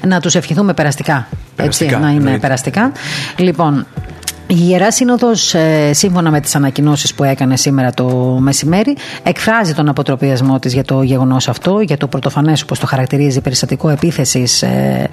[0.07, 1.29] Να τους ευχηθούμε περαστικά.
[1.57, 2.93] περαστικά έτσι, να είναι περαστικά.
[3.37, 3.87] Λοιπόν,
[4.51, 8.07] η Ιερά Σύνοδος, ε, σύμφωνα με τις ανακοινώσεις που έκανε σήμερα το
[8.41, 13.41] μεσημέρι, εκφράζει τον αποτροπιασμό της για το γεγονός αυτό, για το πρωτοφανές, όπως το χαρακτηρίζει,
[13.41, 15.09] περιστατικό επίθεσης ε,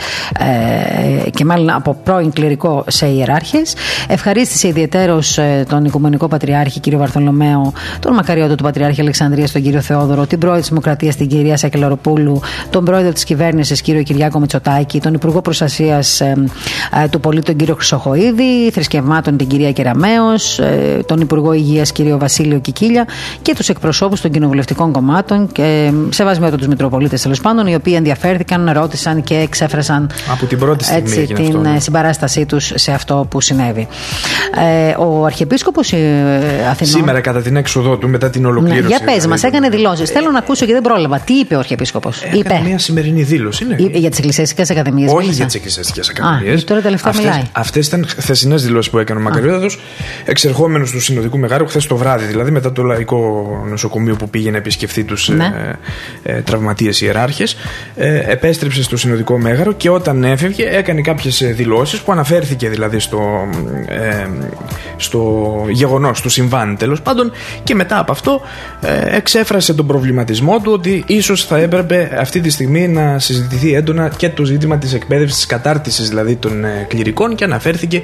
[1.25, 3.75] ε, και μάλλον από πρώην κληρικό σε ιεράρχες.
[4.07, 6.95] Ευχαρίστησε ιδιαίτερω ε, τον Οικουμενικό Πατριάρχη κ.
[6.95, 9.81] Βαρθολομαίο, τον Μακαριώτο του Πατριάρχη Αλεξανδρίας, τον κ.
[9.81, 13.85] Θεόδωρο, την πρόεδρο της Δημοκρατίας, την κυρία Σακελαροπούλου, τον πρόεδρο της κυβέρνησης, κ.
[13.85, 16.35] Κυριάκο Μητσοτάκη, τον Υπουργό Προστασίας ε,
[17.03, 17.71] ε, του Πολίτη, τον κ.
[17.75, 23.07] Χρυσοχοίδη, θρησκευμάτων την κυρία Κεραμέο, ε, τον Υπουργό Υγείας κύριο Βασίλειο Κικίλια
[23.41, 28.69] και τους εκπροσώπους των κοινοβουλευτικών κομμάτων και σεβασμιότο τους Μητροπολίτες τέλος πάντων, οι οποίοι ενδιαφέρθηκαν,
[28.73, 31.79] ρώτησαν και εξέφρασαν Από την, πρώτη στιγμή έτσι, την αυτό, ναι.
[31.79, 33.87] συμπαράστασή τους σε αυτό που συνέβη.
[34.89, 35.97] Ε, ο Αρχιεπίσκοπος ε,
[36.69, 36.93] Αθηνών.
[36.93, 38.81] Σήμερα, κατά την έξοδό του, μετά την ολοκλήρωση.
[38.81, 40.09] Ναι, για πες, μας έκανε δηλώσεις.
[40.09, 41.19] Ε, Θέλω να ακούσω και δεν πρόλαβα.
[41.19, 43.65] Τι είπε ο Αρχιεπίσκοπος; Είπε μια σημερινή δήλωση.
[43.65, 43.75] Ναι.
[43.75, 45.11] Για τις Εκκλησιαστικές Ακαδημίες.
[45.11, 46.63] Όχι για τις Εκκλησιαστικές Ακαδημίες.
[46.63, 47.41] Τώρα τελευταία μιλάει.
[47.51, 49.75] Αυτές ήταν χθεσινές δηλώσεις που έκανε έκανε ο Μακαριώτατο,
[50.25, 53.17] εξερχόμενος του Συνοδικού Μεγάρου, χθες το βράδυ δηλαδή, μετά το λαϊκό
[53.69, 55.77] νοσοκομείο που πήγε να επισκεφθεί τους ναι.
[56.23, 57.57] ε, ε, τραυματίες ιεράρχες.
[57.95, 63.49] Ε, επέστρεψε στο Συνοδικό Μέγαρο και όταν έφευγε έκανε κάποιες δηλώσεις που αναφέρθηκε δηλαδή στο,
[63.87, 64.27] ε,
[64.97, 67.31] στο γεγονός του συμβάν τέλος πάντων
[67.63, 68.41] και μετά από αυτό
[68.81, 74.09] ε, εξέφρασε τον προβληματισμό του ότι ίσως θα έπρεπε αυτή τη στιγμή να συζητηθεί έντονα
[74.17, 78.01] και το ζήτημα της εκπαίδευσης, της κατάρτισης δηλαδή των ε, κληρικών και αναφέρθηκε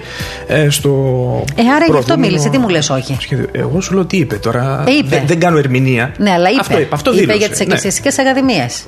[0.48, 0.90] ε, στο
[1.56, 3.18] ε, άρα γι' αυτό μίλησε, τι μου λες, όχι;
[3.52, 4.84] Εγώ σου λέω τι είπε τώρα.
[4.88, 5.24] Ε, είπε.
[5.26, 6.14] Δεν, κάνω ερμηνεία.
[6.18, 6.60] Ναι, αλλά είπε.
[6.60, 8.24] Αυτό είπε, αυτό είπε για τις εκκλησιαστικές ναι.
[8.24, 8.86] ακαδημίες.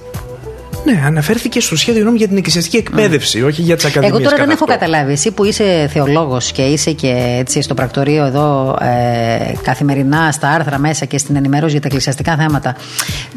[0.85, 3.47] Ναι, αναφέρθηκε στο σχέδιο νόμου για την εκκλησιαστική εκπαίδευση, mm.
[3.47, 4.19] όχι για τις ακαδημίες.
[4.19, 5.11] Εγώ τώρα δεν έχω καταλάβει.
[5.11, 10.79] Εσύ που είσαι θεολόγος και είσαι και έτσι στο πρακτορείο εδώ ε, καθημερινά στα άρθρα
[10.79, 12.75] μέσα και στην ενημέρωση για τα εκκλησιαστικά θέματα.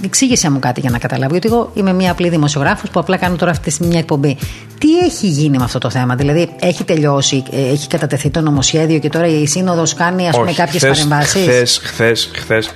[0.04, 1.32] Εξήγησε μου κάτι για να καταλάβω.
[1.32, 4.36] Γιατί εγώ είμαι μια απλή δημοσιογράφος που απλά κάνω τώρα αυτή τη μια εκπομπή.
[4.78, 8.98] Τι έχει γίνει με αυτό το θέμα, Δηλαδή έχει τελειώσει, ε, έχει κατατεθεί το νομοσχέδιο
[8.98, 12.70] και τώρα η Σύνοδος κάνει ας πούμε κάποιες παρεμβάσεις; Χθε, χθε, χθες.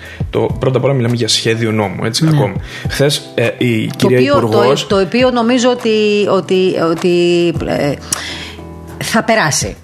[0.58, 2.30] Πρώτα απ' όλα μιλάμε για σχέδιο νόμου, έτσι ναι.
[2.30, 2.54] ακόμα.
[2.88, 7.92] Χθες ε, η κυρία Υπουργό το, το οποίο νομίζω ότι, ότι, ότι ε,
[9.02, 9.76] θα περάσει.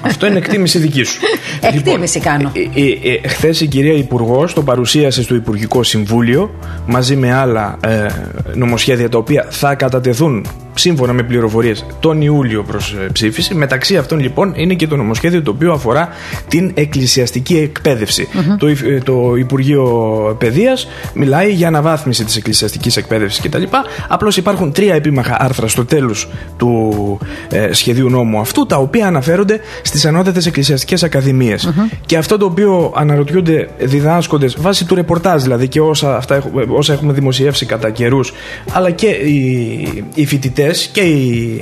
[0.00, 1.20] Αυτό είναι εκτίμηση δική σου.
[1.60, 2.52] εκτίμηση λοιπόν, κάνω.
[2.54, 6.54] Ε, ε, ε, Χθες η κυρία Υπουργός το παρουσίασε στο Υπουργικό Συμβούλιο
[6.86, 8.06] μαζί με άλλα ε,
[8.54, 10.46] νομοσχέδια τα οποία θα κατατεθούν
[10.78, 13.54] σύμφωνα με πληροφορίες τον Ιούλιο προ ε, ψήφιση.
[13.54, 16.08] Μεταξύ αυτών λοιπόν είναι και το νομοσχέδιο το οποίο αφορά
[16.48, 17.72] την εκκλησιαστική
[18.58, 19.84] Το, ε, το Υπουργείο
[20.38, 23.62] Παιδείας μιλάει για αναβάθμιση της εκκλησιαστικής εκπαίδευσης κτλ.
[24.08, 29.60] Απλώς υπάρχουν τρία επίμαχα άρθρα στο τέλος του ε, σχεδίου νόμου αυτού, τα οποία αναφέρονται
[29.82, 31.06] στις ανώτατες εκκλησιαστικές
[32.06, 37.12] Και αυτό το οποίο αναρωτιούνται διδάσκοντες βάσει του ρεπορτάζ δηλαδή και όσα, αυτά, όσα έχουμε
[37.12, 38.32] δημοσιεύσει κατά καιρούς,
[38.72, 41.60] αλλά και οι, οι φοιτητές και οι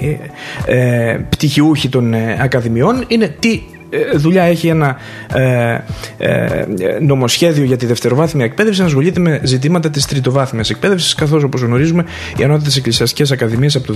[0.66, 4.96] ε, πτυχιούχοι των ε, ακαδημιών είναι τι ε, δουλειά έχει ένα
[5.34, 5.78] ε,
[6.18, 6.64] ε,
[7.00, 12.04] νομοσχέδιο για τη δευτεροβάθμια εκπαίδευση να ασχολείται με ζητήματα της τριτοβάθμιας εκπαίδευσης, καθώς όπως γνωρίζουμε
[12.36, 13.94] οι ανώτατες εκκλησιαστικές ακαδημίες από το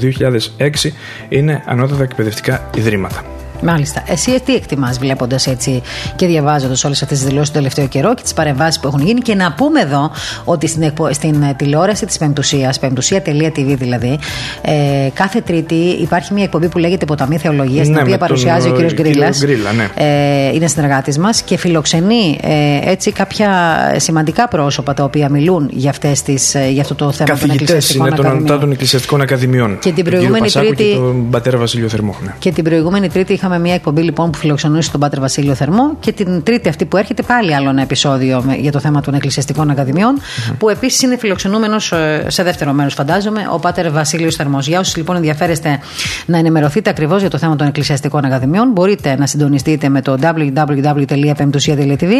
[0.58, 0.92] 2006
[1.28, 3.24] είναι ανώτατα εκπαιδευτικά ιδρύματα.
[3.62, 4.02] Μάλιστα.
[4.06, 5.82] Εσύ τι εκτιμάς βλέποντας έτσι
[6.16, 9.20] και διαβάζοντας όλες αυτές τις δηλώσεις του τελευταίο καιρό και τις παρεμβάσεις που έχουν γίνει.
[9.20, 10.10] Και να πούμε εδώ
[10.44, 14.18] ότι στην, στην ε, τηλεόραση της Πεμπτουσίας, πεμπτουσία.tv δηλαδή,
[14.62, 18.72] ε, κάθε Τρίτη υπάρχει μια εκπομπή που λέγεται Ποταμή Θεολογίας, ναι, την οποία παρουσιάζει ο
[18.72, 18.92] κ.
[18.92, 19.42] Γκρίλας.
[19.76, 19.88] Ναι.
[19.94, 23.50] Ε, είναι συνεργάτης μας και φιλοξενεί ε, έτσι κάποια
[23.96, 28.06] σημαντικά πρόσωπα τα οποία μιλούν για, αυτές τις, ε, για αυτό το θέμα των εκκλησιαστικών
[28.06, 29.78] είναι των, των εκκλησιαστικών ακαδημιών.
[29.78, 30.84] Και την προηγούμενη Τρίτη.
[30.84, 32.16] Και τον πατέρα Βασίλειο Θερμό.
[32.22, 32.34] Ναι.
[32.38, 36.12] Και την προηγούμενη Τρίτη είχαμε μια εκπομπή λοιπόν που φιλοξενούσε τον Πάτερ Βασίλειο Θερμό και
[36.12, 40.18] την Τρίτη αυτή που έρχεται πάλι άλλο ένα επεισόδιο για το θέμα των εκκλησιαστικών ακαδημιών
[40.18, 40.54] mm-hmm.
[40.58, 44.66] που επίσης είναι φιλοξενούμενος ε, σε δεύτερο μέρος, φαντάζομαι, ο Πάτερ Βασίλειος Θερμός.
[44.66, 45.78] Για όσους λοιπόν ενδιαφέρεστε
[46.26, 52.12] να ενημερωθείτε ακριβώς για το θέμα των εκκλησιαστικών ακαδημιών, μπορείτε να συντονιστείτε με το www.pemtusia.tv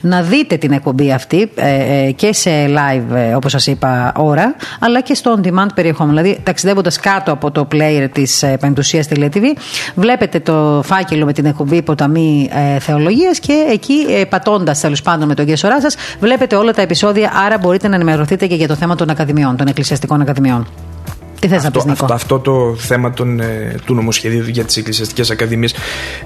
[0.00, 5.00] να δείτε την εκπομπή αυτή ε, ε, και σε live, όπως σας είπα, ώρα, αλλά
[5.00, 6.20] και στο on demand περιεχόμενο.
[6.20, 9.42] Δηλαδή, ταξιδεύοντας κάτω από το player της Pemtusia.tv,
[9.94, 15.28] βλέπετε το φάκελο με την εκπομπή Ποταμή ε, Θεολογίας και εκεί ε, πατώντας τέλος πάντων
[15.28, 17.32] με τον Γεσορά σας, βλέπετε όλα τα επεισόδια.
[17.46, 20.66] Άρα μπορείτε να ενημερωθείτε και για το θέμα των ακαδημιών, των εκκλησιαστικών ακαδημιών.
[21.40, 24.76] Τι θες αυτό, να πεις, αυτό, αυτό, το θέμα των, ε, του νομοσχεδίου για τις
[24.76, 25.74] εκκλησιαστικές ακαδημίες,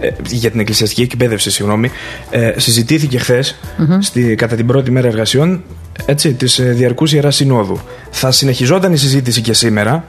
[0.01, 1.91] ε, για την εκκλησιαστική εκπαίδευση, συγγνώμη,
[2.31, 4.35] ε, συζητήθηκε χθες mm-hmm.
[4.37, 5.63] κατά την πρώτη μέρα εργασιών
[6.07, 7.81] έτσι, της ε, Διαρκούς Ιεράς Συνόδου.
[8.11, 10.05] Θα συνεχιζόταν η συζήτηση και σήμερα,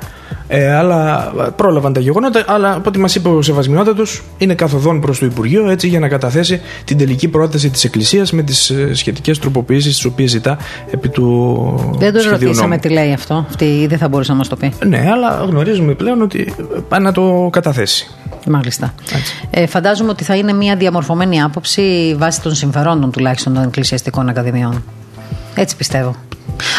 [0.47, 5.19] ε, αλλά πρόλαβαν τα γεγονότα, αλλά από ό,τι μας είπε ο Σεβασμιότατος είναι καθοδόν προς
[5.19, 9.39] το Υπουργείο έτσι, για να καταθέσει την τελική πρόταση της Εκκλησίας με τις ε, σχετικές
[9.39, 10.57] τροποποιήσεις τις οποίες ζητά
[10.91, 14.47] επί του Δεν το ρωτήσαμε τι λέει αυτό, αυτή ή δεν θα μπορούσε να μας
[14.47, 14.73] το πει.
[14.85, 16.53] Ναι, αλλά γνωρίζουμε πλέον ότι
[16.87, 18.07] πάει να το καταθέσει.
[18.47, 18.93] Μάλιστα.
[19.49, 24.83] Ε, φαντάζομαι ότι θα είναι μια διαμορφωμένη άποψη βάσει των συμφερόντων τουλάχιστον των εκκλησιαστικών ακαδημιών.
[25.55, 26.15] Έτσι πιστεύω.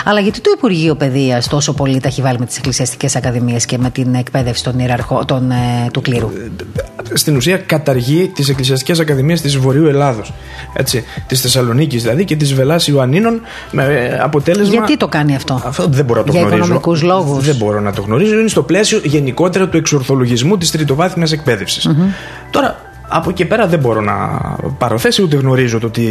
[0.05, 3.79] Αλλά γιατί το Υπουργείο Παιδείας τόσο πολύ τα έχει βάλει με τις εκκλησιαστικές ακαδημίες και
[3.79, 6.31] με την εκπαίδευση των ιεραρχών των, ε, του κλήρου;
[7.13, 10.33] Στην ουσία καταργεί τις εκκλησιαστικές ακαδημίες της Βορείου Ελλάδος.
[11.27, 14.75] Της Θεσσαλονίκης δηλαδή και της Βελά Ιωαννίνων με ε, αποτέλεσμα.
[14.75, 16.57] Γιατί το κάνει αυτό; Αυτό δεν μπορώ να το Για γνωρίζω.
[16.57, 17.45] Για οικονομικούς λόγους.
[17.45, 18.39] Δεν μπορώ να το γνωρίζω.
[18.39, 21.35] Είναι στο πλαίσιο γενικότερα του εξορθολογισμού της τριτοβάθμιας
[22.51, 24.41] Τώρα από εκεί πέρα δεν μπορώ να
[24.79, 26.03] πάρω θέση ούτε γνωρίζω το τι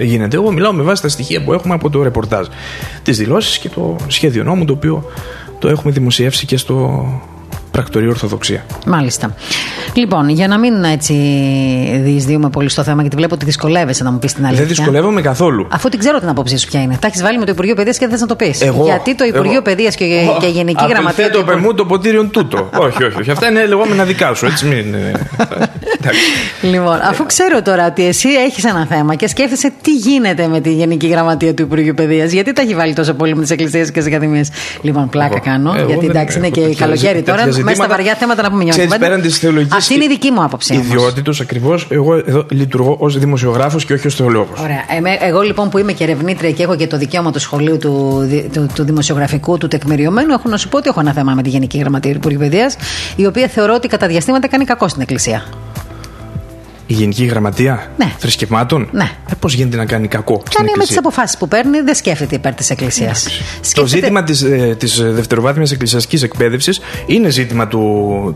[0.00, 0.36] γίνεται.
[0.36, 2.46] Εγώ μιλάω με βάση τα στοιχεία που έχουμε από το ρεπορτάζ,
[3.02, 5.10] τις δηλώσεις και το σχέδιο νόμου το οποίο
[5.58, 7.06] το έχουμε δημοσιεύσει και στο
[7.70, 8.64] πρακτορείο Ορθοδοξία.
[8.86, 9.34] Μάλιστα.
[9.94, 11.12] Λοιπόν, για να μην έτσι
[12.02, 14.64] διεισδύουμε πολύ στο θέμα, γιατί βλέπω ότι δυσκολεύεσαι να μου πεις την αλήθεια.
[14.66, 15.66] Δεν δυσκολεύομαι καθόλου.
[15.70, 16.96] Αφού την ξέρω την άποψή σου ποια είναι.
[17.00, 18.62] Τα έχεις βάλει με το Υπουργείο Παιδείας και δεν θες να το πεις.
[18.84, 20.04] Γιατί το Υπουργείο Παιδείας και,
[20.40, 21.30] και Γενική εγώ, Γραμματεία.
[21.30, 22.68] το πεμού το ποτήριον τούτο.
[22.78, 23.30] όχι, όχι, όχι.
[23.30, 24.46] Αυτά είναι λεγόμενα δικά σου.
[24.46, 24.94] Έτσι μην.
[26.62, 30.72] λοιπόν, αφού ξέρω τώρα ότι εσύ έχεις ένα θέμα και σκέφτεσαι τι γίνεται με τη
[30.72, 33.98] Γενική Γραμματεία του Υπουργείου Παιδείας, γιατί τα έχει βάλει τόσο πολύ με τις εκκλησίες και
[33.98, 34.50] τις ακαδημίες.
[34.82, 37.46] Λοιπόν, πλάκα κάνω, γιατί εντάξει είναι και καλοκαίρι τώρα.
[37.46, 39.18] Μέσα στα βαριά θέματα να πούμε μια κουβέντα.
[39.76, 40.74] Αυτή είναι η δική μου άποψη.
[40.74, 41.86] Ιδιότητος ακριβώς.
[41.90, 44.60] Εγώ εδώ λειτουργώ ως δημοσιογράφος και όχι ως θεολόγος.
[44.60, 44.84] Ωραία.
[45.20, 48.68] εγώ λοιπόν που είμαι και ερευνήτρια και έχω και το δικαίωμα του σχολείου του, του,
[48.74, 51.78] του δημοσιογραφικού, του τεκμηριωμένου, έχω να σου πω ότι έχω ένα θέμα με τη Γενική
[51.78, 52.76] Γραμματεία του Υπουργείου Παιδείας,
[53.16, 55.44] η οποία θεωρώ ότι κατά διαστήματα κάνει κακό στην Εκκλησία.
[56.86, 58.12] Η Γενική Γραμματεία ναι.
[58.18, 59.10] Θρησκευμάτων; Ναι.
[59.30, 60.42] Ε, Πώς γίνεται να κάνει κακό.
[60.54, 63.20] Κάνει με τις αποφάσεις που παίρνει, δεν σκέφτεται υπέρ της Εκκλησίας.
[63.20, 63.80] Σκέφτεται...
[63.80, 64.44] Το ζήτημα της
[64.78, 67.68] της ε, δευτεροβάθμιας εκκλησιαστικής εκπαίδευσης είναι ζήτημα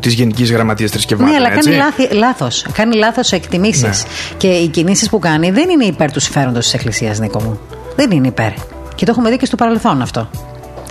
[0.00, 1.34] της Γενικής Γραμματείας Θρησκευμάτων.
[1.34, 2.66] Ναι, αλλά έτσι; κάνει λάθος.
[2.72, 3.82] Κάνει λάθος εκτιμήσεις.
[3.82, 4.36] Ναι.
[4.36, 7.60] Και οι κινήσεις που κάνει δεν είναι υπέρ του συμφέροντος της Εκκλησίας, Νίκο μου.
[7.96, 8.52] Δεν είναι υπέρ.
[8.94, 10.30] Και το έχουμε δει και στο παρελθόν αυτό.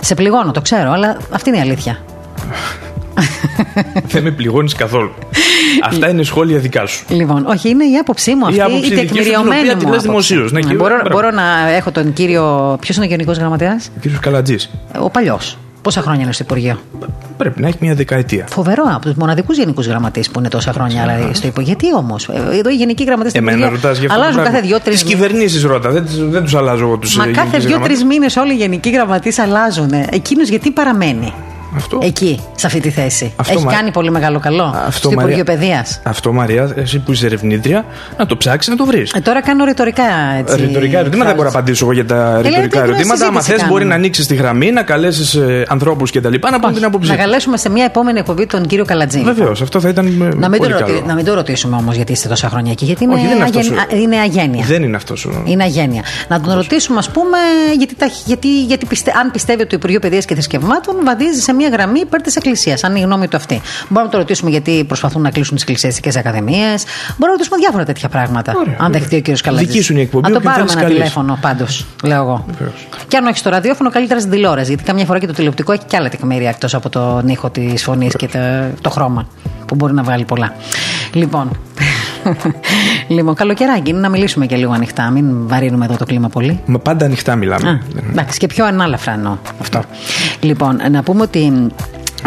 [0.00, 1.98] Σε πληγώνω, το ξέρω, αλλά αυτή είναι η αλήθεια.
[4.12, 5.12] Δεν με πληγώνεις καθόλου.
[5.84, 7.04] Αυτά είναι σχόλια δικά σου.
[7.08, 8.58] Λοιπόν, όχι, είναι η άποψή μου αυτή.
[8.58, 9.90] Η, άποψη η τεκμηριωμένη μου.
[9.90, 10.52] Την δημοσίως.
[10.52, 12.76] Ναι, μπορώ, μπορώ να έχω τον κύριο.
[12.80, 14.70] Ποιος είναι ο Γενικός Γραμματέας; Ο κύριος Καλατζής.
[15.00, 15.58] Ο παλιός.
[15.82, 16.80] Πόσα χρόνια είναι στο Υπουργείο;
[17.36, 18.46] Πρέπει να έχει μια δεκαετία.
[18.50, 21.74] Φοβερό, από τους μοναδικούς γενικούς γραμματείς που είναι τόσα χρόνια δηλαδή, στο Υπουργείο.
[21.78, 24.22] Γιατί όμως, εδώ οι γενικοί γραμματείς Εμένα ρωτάς για αυτό.
[24.22, 25.18] Αλλάζουν κάθε δύο-τρεις μήνες.
[25.20, 28.56] Τι κυβερνήσεις ρώτα, δεν, δεν τους αλλάζω εγώ τους Μα κάθε δύο-τρεις μήνες όλοι οι
[28.56, 29.90] γενικοί γραμματείς αλλάζουν.
[30.10, 31.32] Εκείνος γιατί παραμένει;
[31.76, 31.98] Αυτό.
[32.02, 33.32] Εκεί, σε αυτή τη θέση.
[33.36, 34.74] Αυτό, Έχει κάνει πολύ μεγάλο καλό.
[34.86, 36.00] Αυτό, στο Υπουργείο Παιδείας.
[36.04, 37.84] Αυτό, Μαρία, εσύ που είσαι ερευνήτρια,
[38.18, 39.12] να το ψάξεις να το βρεις.
[39.12, 40.02] Ε, τώρα κάνω ρητορικά
[40.38, 40.56] έτσι.
[40.56, 43.26] Ρητορικά ερωτήματα δεν μπορώ να απαντήσω εγώ για τα ρητορικά ερωτήματα.
[43.26, 46.34] Αν θες, μπορεί να ανοίξεις τη γραμμή, να καλέσεις ε, ανθρώπους κτλ.
[46.50, 49.22] Να πούν την άποψή Να καλέσουμε σε μια επόμενη εκπομπή τον κύριο Καλατζή.
[49.22, 50.06] Βεβαίως, αυτό θα ήταν.
[50.06, 51.02] Ε, να μην, το, ρωτη...
[51.06, 52.84] να μην το ρωτήσουμε όμως γιατί είστε τόσα χρόνια εκεί.
[52.84, 54.00] Γιατί είναι, Όχι, είναι, αγεν...
[54.00, 54.64] είναι αγένεια.
[54.66, 55.28] Δεν είναι αυτός.
[55.44, 56.02] Είναι αγένεια.
[56.28, 57.38] Να τον ρωτήσουμε, ας πούμε,
[57.78, 58.86] γιατί, γιατί, γιατί
[59.20, 62.84] αν πιστεύει ότι το Υπουργείο Παιδείας και Θρησκευμάτων βαδίζει σε μια γραμμή υπέρ της Εκκλησίας.
[62.84, 63.60] Αν είναι η γνώμη του αυτή.
[63.88, 66.84] Μπορούμε να το ρωτήσουμε γιατί προσπαθούν να κλείσουν τις εκκλησιαστικές ακαδημίες.
[67.08, 68.52] Μπορούμε να ρωτήσουμε διάφορα τέτοια πράγματα.
[68.56, 69.66] Ωραία, αν δεχτεί ο κύριος Καλατζή.
[69.66, 70.26] Δική σου η εκπομπή.
[70.26, 72.46] Αν το πάρουμε ένα τηλέφωνο πάντως, λέω εγώ.
[73.08, 74.68] Και αν όχι στο ραδιόφωνο, καλύτερα στην τηλεόραση.
[74.68, 77.82] Γιατί καμιά φορά και το τηλεοπτικό έχει και άλλα τεκμήρια εκτός από τον ήχο της
[77.82, 78.38] φωνής και το,
[78.80, 79.26] το χρώμα
[79.66, 80.54] που μπορεί να βγάλει πολλά.
[81.12, 81.50] Λοιπόν,
[83.08, 85.10] λοιπόν, καλοκαιράκι είναι να μιλήσουμε και λίγο ανοιχτά.
[85.10, 86.60] Μην βαρύνουμε εδώ το κλίμα πολύ.
[86.66, 87.68] Μα πάντα ανοιχτά μιλάμε.
[87.70, 87.80] Α,
[88.10, 89.82] εντάξει, και πιο ανάλαφρα εννοώ αυτό.
[90.40, 91.70] Λοιπόν, να πούμε ότι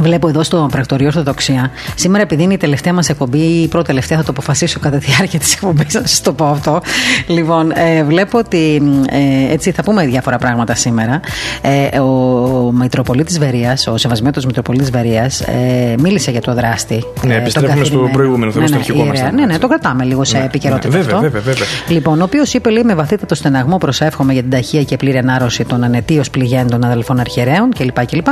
[0.01, 1.71] Βλέπω εδώ στο πρακτορείο Ορθοδοξία.
[1.95, 5.05] Σήμερα, επειδή είναι η τελευταία μας εκπομπή, η πρώτη τελευταία θα το αποφασίσω κατά τη
[5.05, 6.81] διάρκεια της εκπομπής, να σας το πω αυτό.
[7.27, 11.19] Λοιπόν, ε, βλέπω ότι ε, έτσι θα πούμε διάφορα πράγματα σήμερα.
[11.61, 17.03] Ε, ο Μητροπολίτης Βερίας, ο Σεβασμένο Μητροπολίτης Βερίας, ε, μίλησε για το δράστη.
[17.25, 19.31] Ναι, ε, επιστρέφουμε στο προηγούμενο θέμα, ναι, στο ναι, αρχικό μας.
[19.31, 20.87] Ναι, ναι, το κρατάμε λίγο σε ναι, επικαιρότητα.
[20.87, 21.29] Ναι, βέβαια, αυτό.
[21.29, 21.67] βέβαια, βέβαια.
[21.87, 25.65] Λοιπόν, ο οποίος είπε, λέει, με βαθύτατο στεναγμό προσεύχομαι για την ταχεία και πλήρη ανάρρωση
[25.65, 28.05] των ανετίως πληγέντων αδελφών αρχαιρέων κλπ.
[28.05, 28.23] Και,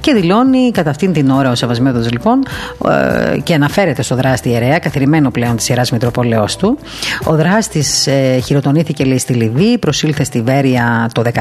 [0.00, 2.42] και δηλώνει κατά αυτή αυτήν την ώρα ο Σεβασμένο λοιπόν
[2.88, 6.78] ε, και αναφέρεται στο δράστη ιερέα, καθηρημένο πλέον της ιεράς Μητροπόλεως του.
[7.24, 11.32] Ο δράστης ε, χειροτονήθηκε λέει στη Λιβύη, προσήλθε στη Βέρεια το 2014,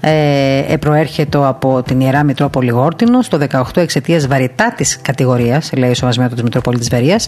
[0.00, 5.94] ε, προέρχεται από την ιερά Μητρόπολη Γόρτινο το 18 εξαιτίας βαρυτά της κατηγορίας, λέει ο
[5.94, 7.20] Σεβασμένο της Μητροπολίτη Βερία,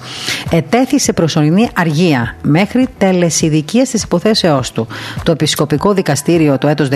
[0.50, 4.86] ετέθη προσωρινή αργία μέχρι τελεσιδικίας της υποθέσεώς του.
[5.22, 6.94] Το Επισκοπικό Δικαστήριο το έτος 19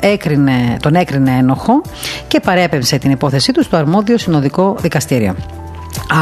[0.00, 1.82] έκρινε, τον έκρινε ένοχο
[2.28, 5.34] και παρέπεμψε την υπόθεσή του στο αρμόδιο συνοδικό δικαστήριο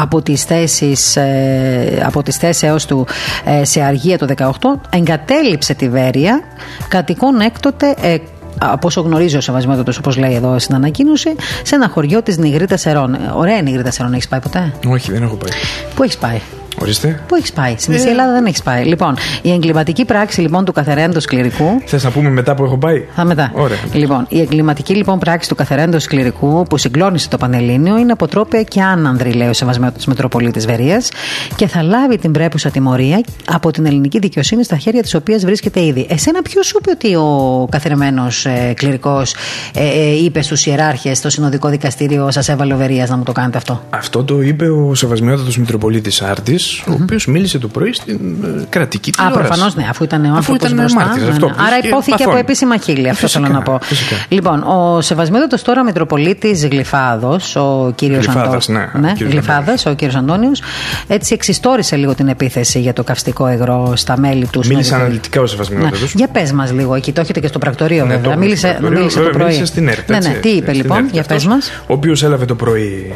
[0.03, 3.07] από τις θέσεις, ε, από τις θέσεις έως του
[3.45, 4.49] ε, σε αργία το 18
[4.91, 6.41] εγκατέλειψε τη Βέρεια
[6.89, 8.17] κατοικών έκτοτε ε,
[8.59, 12.81] από όσο γνωρίζω ο Σεβασμιότατος, όπως λέει εδώ στην ανακοίνωση, σε ένα χωριό της Νιγρίτας
[12.81, 13.19] Σερών.
[13.35, 15.51] Ωραία Νιγρίτας Σερών, έχεις πάει ποτέ; Όχι, δεν έχω πάει.
[15.95, 16.41] Πού έχεις πάει;
[16.83, 17.21] Ορίστε.
[17.27, 18.03] Πού έχεις πάει; Στην ε...
[18.11, 18.85] Ελλάδα δεν έχεις πάει.
[18.85, 21.83] Λοιπόν, η εγκληματική πράξη λοιπόν του καθαρέντο κληρικού.
[21.85, 23.51] Θες να πούμε μετά που έχω πάει; Θα μετά.
[23.55, 23.79] Ωραία.
[23.93, 28.83] Λοιπόν, η εγκληματική λοιπόν πράξη του καθαρέντο κληρικού που συγκλώνησε το Πανελλήνιο είναι αποτρόπια και
[28.83, 31.09] άνανδρη, λέει ο Σεβασμένο της Μητροπολίτη Βερίας,
[31.57, 35.85] και θα λάβει την πρέπουσα τιμωρία από την ελληνική δικαιοσύνη στα χέρια της οποίας βρίσκεται
[35.85, 36.07] ήδη.
[36.11, 39.35] Εσένα ποιος σου είπε ότι ο καθαρεμένο ε, κληρικός
[39.75, 43.33] ε, ε, είπε στους ιεράρχες στο συνοδικό δικαστήριο σας έβαλε ο Βερίας να μου το
[43.33, 43.83] κάνετε αυτό.
[43.91, 49.13] Αυτό το είπε ο Σεβασμιότατος Μητροπολίτης Άρτης, ο οποίος μίλησε το πρωί στην ε, κρατική
[49.13, 49.41] τηλεόραση.
[49.41, 51.05] Α, προφανώς ναι, αφού ήταν ο άνθρωπος μπροστά.
[51.05, 51.55] Μάρτυρας, ναι, αυτό, ναι.
[51.67, 53.79] Άρα υπόθηκε από επίσημα χείλη, αυτό φυσικά, θέλω να πω.
[53.83, 54.17] Φυσικά.
[54.29, 58.61] Λοιπόν, ο Σεβασμιότατο τώρα Μητροπολίτης Γλυφάδος, ο κύριος Αντώνιο.
[58.67, 60.63] Ναι, ναι Γλυφάδο, ο κύριος Αντώνιος,
[61.07, 64.63] έτσι εξιστόρισε λίγο την επίθεση για το καυστικό εγρό στα μέλη του.
[64.69, 65.97] Μίλησε αναλυτικά ο Σεβασμιότατο.
[65.97, 66.11] Ναι.
[66.15, 68.37] Για πες μας λίγο εκεί, το έχετε και στο πρακτορείο ναι, βέβαια.
[68.37, 69.47] Μίλησε, μίλησε το πρωί.
[69.47, 70.11] Μίλησε στην ΕΡΤ.
[70.11, 71.71] Ναι, ναι, τι είπε λοιπόν, για πες μας.
[71.87, 73.15] Ο οποίος έλαβε το πρωί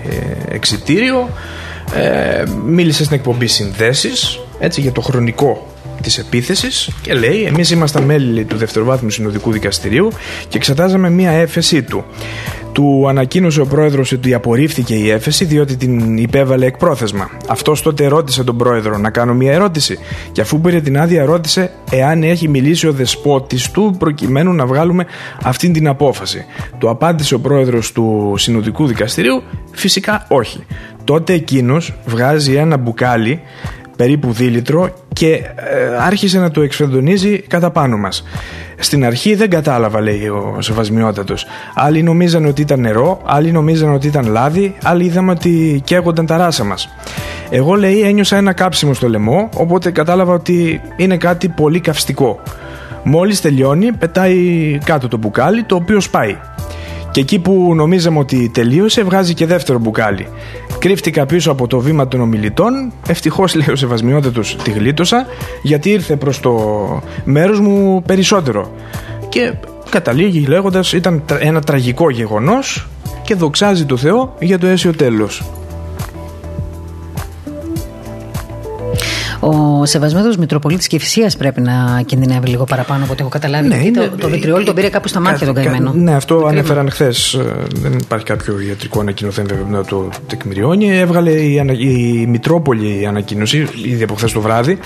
[0.49, 1.29] ε, εξητήριο.
[1.95, 5.67] Ε, μίλησε στην εκπομπή Συνδέσεις έτσι, για το χρονικό
[6.03, 10.09] της επίθεσης και λέει: Εμείς ήμασταν μέλη του Δευτεροβάθμιου Συνοδικού Δικαστηρίου
[10.49, 12.05] και εξετάζαμε μία έφεση του.
[12.73, 17.31] Του ανακοίνωσε ο πρόεδρος ότι απορρίφθηκε η έφεση διότι την υπέβαλε εκ πρόθεσμα.
[17.49, 19.99] Αυτός τότε ρώτησε τον πρόεδρο να κάνω μία ερώτηση
[20.33, 25.07] και αφού πήρε την άδεια ρώτησε εάν έχει μιλήσει ο δεσπότης του προκειμένου να βγάλουμε
[25.43, 26.45] αυτή την απόφαση.
[26.79, 30.65] Του απάντησε ο πρόεδρος του Συνοδικού Δικαστηρίου φυσικά όχι.
[31.05, 33.41] Τότε εκείνος βγάζει ένα μπουκάλι
[33.97, 38.25] περίπου δίλητρο και ε, άρχισε να το εξφεντονίζει κατά πάνω μας.
[38.79, 41.47] Στην αρχή δεν κατάλαβα λέει ο Σεβασμιότατος.
[41.75, 46.37] Άλλοι νομίζαν ότι ήταν νερό, άλλοι νομίζαν ότι ήταν λάδι, άλλοι είδαμε ότι καίγονταν τα
[46.37, 46.89] ράσα μας.
[47.51, 52.41] Εγώ λέει ένιωσα ένα κάψιμο στο λαιμό, οπότε κατάλαβα ότι είναι κάτι πολύ καυστικό.
[53.03, 54.39] Μόλις τελειώνει πετάει
[54.85, 56.37] κάτω το μπουκάλι το οποίο σπάει.
[57.15, 60.27] Και εκεί που νομίζαμε ότι τελείωσε, βγάζει και δεύτερο μπουκάλι.
[60.79, 62.93] Κρύφτηκα πίσω από το βήμα των ομιλητών.
[63.07, 65.27] Ευτυχώς, λέει ο Σεβασμιότατος, τη γλίτωσα,
[65.63, 66.53] γιατί ήρθε προς το
[67.25, 68.73] μέρος μου περισσότερο.
[69.29, 69.55] Και
[69.91, 72.89] καταλήγει λέγοντας, ήταν ένα τραγικό γεγονός
[73.23, 75.43] και δοξάζει το Θεό για το αίσιο τέλος.
[79.47, 83.69] Ο Σεβασμένο Μητροπολίτης και Φυσία πρέπει να κινδυνεύει λίγο παραπάνω από ό,τι έχω καταλάβει.
[83.69, 85.93] Ναι, γιατί το, το βιτριόλ τον πήρε κάπου στα μάτια τον καημένο.
[85.95, 87.35] Ναι, αυτό το ανέφεραν χθες.
[87.35, 90.99] Ε, δεν υπάρχει κάποιο ιατρικό ανακοινωθέν βέβαια να το τεκμηριώνει.
[90.99, 94.79] Έβγαλε η, ανα, η Μητρόπολη η ανακοίνωση ήδη από χθες το βράδυ,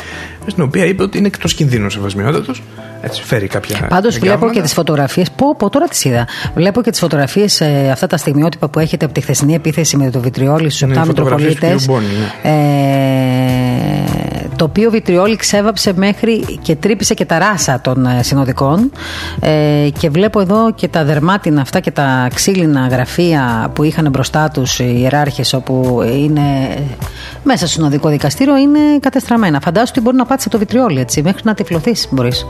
[0.46, 2.62] στην οποία είπε ότι είναι εκτός κινδύνου σεβασμιότατος.
[3.00, 3.86] Έτσι, φέρει κάποια.
[3.88, 5.30] Πάντως βλέπω και τις φωτογραφίες.
[5.30, 6.26] Πω, πω, τώρα τις είδα.
[6.54, 10.10] Βλέπω και τις φωτογραφίες, ε, αυτά τα στιγμιότυπα που έχετε από τη χθεσινή επίθεση με
[10.10, 11.76] το βιτριόλι στους 7 ναι, Μητροπολίτε.
[11.86, 12.50] Ναι.
[12.50, 13.78] Ε,
[14.58, 18.90] το οποίο βιτριόλι ξέβαψε μέχρι και τρύπησε και τα ράσα των ε, συνοδικών
[19.40, 24.50] ε, και βλέπω εδώ και τα δερμάτινα αυτά και τα ξύλινα γραφεία που είχαν μπροστά
[24.50, 26.42] τους οι ιεράρχες όπου είναι
[27.42, 29.60] μέσα στο συνοδικό δικαστήριο είναι κατεστραμμένα.
[29.60, 32.46] Φαντάζομαι ότι μπορεί να πάτησε το βιτριόλι έτσι μέχρι να τυφλωθείς μπορείς.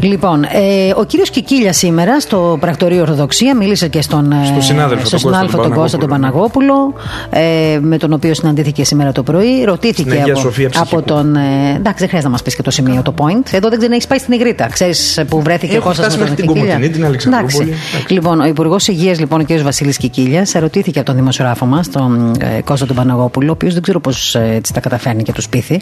[0.00, 5.04] Λοιπόν, ε, ο κύριος Κικίλια σήμερα στο πρακτορείο Ορθοδοξία μίλησε και στον, ε, στο συνάδελφο,
[5.04, 6.94] στον συνάδελφο τον Κώστα τον Παναγόπουλο,
[7.30, 9.64] ε, με τον οποίο συναντήθηκε σήμερα το πρωί.
[9.64, 11.36] Ρωτήθηκε από, Σοφία από τον.
[11.36, 11.40] Ε,
[11.76, 13.46] εντάξει, δεν χρειάζεται να μας πεις και το σημείο, το point.
[13.50, 14.66] Εδώ δεν ξέρει να έχεις πάει στην Ιγρήτα.
[14.66, 17.74] Ξέρεις που βρέθηκε ο Κώστας με τον Κικίλια; Την Εντάξει.
[18.08, 19.60] Λοιπόν, ο Υπουργός Υγείας, λοιπόν, ο κ.
[19.62, 23.82] Βασίλης Κικίλιας, ρωτήθηκε από τον δημοσιογράφο μας, τον ε, Κώστα τον Παναγόπουλο, ο οποίος δεν
[23.82, 25.80] ξέρω πώς ε, τα καταφέρνει και τους πείθει.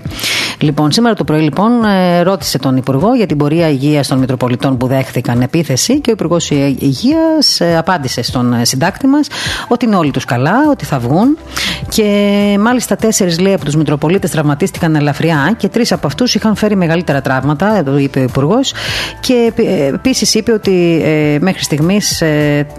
[0.59, 4.77] Λοιπόν, σήμερα το πρωί, λοιπόν, ε, ρώτησε τον Υπουργό για την πορεία υγείας των Μητροπολιτών
[4.77, 9.27] που δέχθηκαν επίθεση και ο Υπουργός Υγείας ε, απάντησε στον ε, συντάκτη μας
[9.69, 11.39] ότι είναι όλοι τους καλά, ότι θα βγουν.
[11.89, 16.77] Και μάλιστα τέσσερις λέει από τους Μητροπολίτες τραυματίστηκαν ελαφριά και τρεις από αυτούς είχαν φέρει
[16.77, 18.73] μεγαλύτερα τραύματα, εδώ είπε ο Υπουργός.
[19.21, 19.53] Και
[19.93, 21.03] επίσης είπε ότι
[21.41, 22.23] μέχρι στιγμής,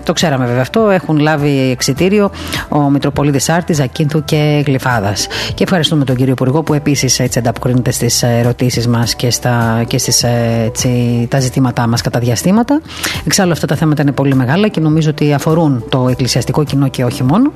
[0.04, 2.32] το ξέραμε βέβαια αυτό, έχουν λάβει εξητήριο
[2.70, 5.28] ο Μητροπολίτης Άρτης, Ζακίνθου και Γλυφάδας.
[5.54, 9.98] Και ευχαριστούμε τον κύριο Υπουργό που επίσης έτσι ανταποκρίνεται στις ερωτήσεις μας και, στα, και
[9.98, 10.24] στις,
[10.66, 12.82] έτσι, τα ζητήματά μας κατά διαστήματα.
[13.26, 17.04] Εξάλλου αυτά τα θέματα είναι πολύ μεγάλα και νομίζω ότι αφορούν το εκκλησιαστικό κοινό και
[17.04, 17.52] όχι μόνο.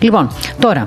[0.00, 0.28] Λοιπόν,
[0.58, 0.86] τώρα,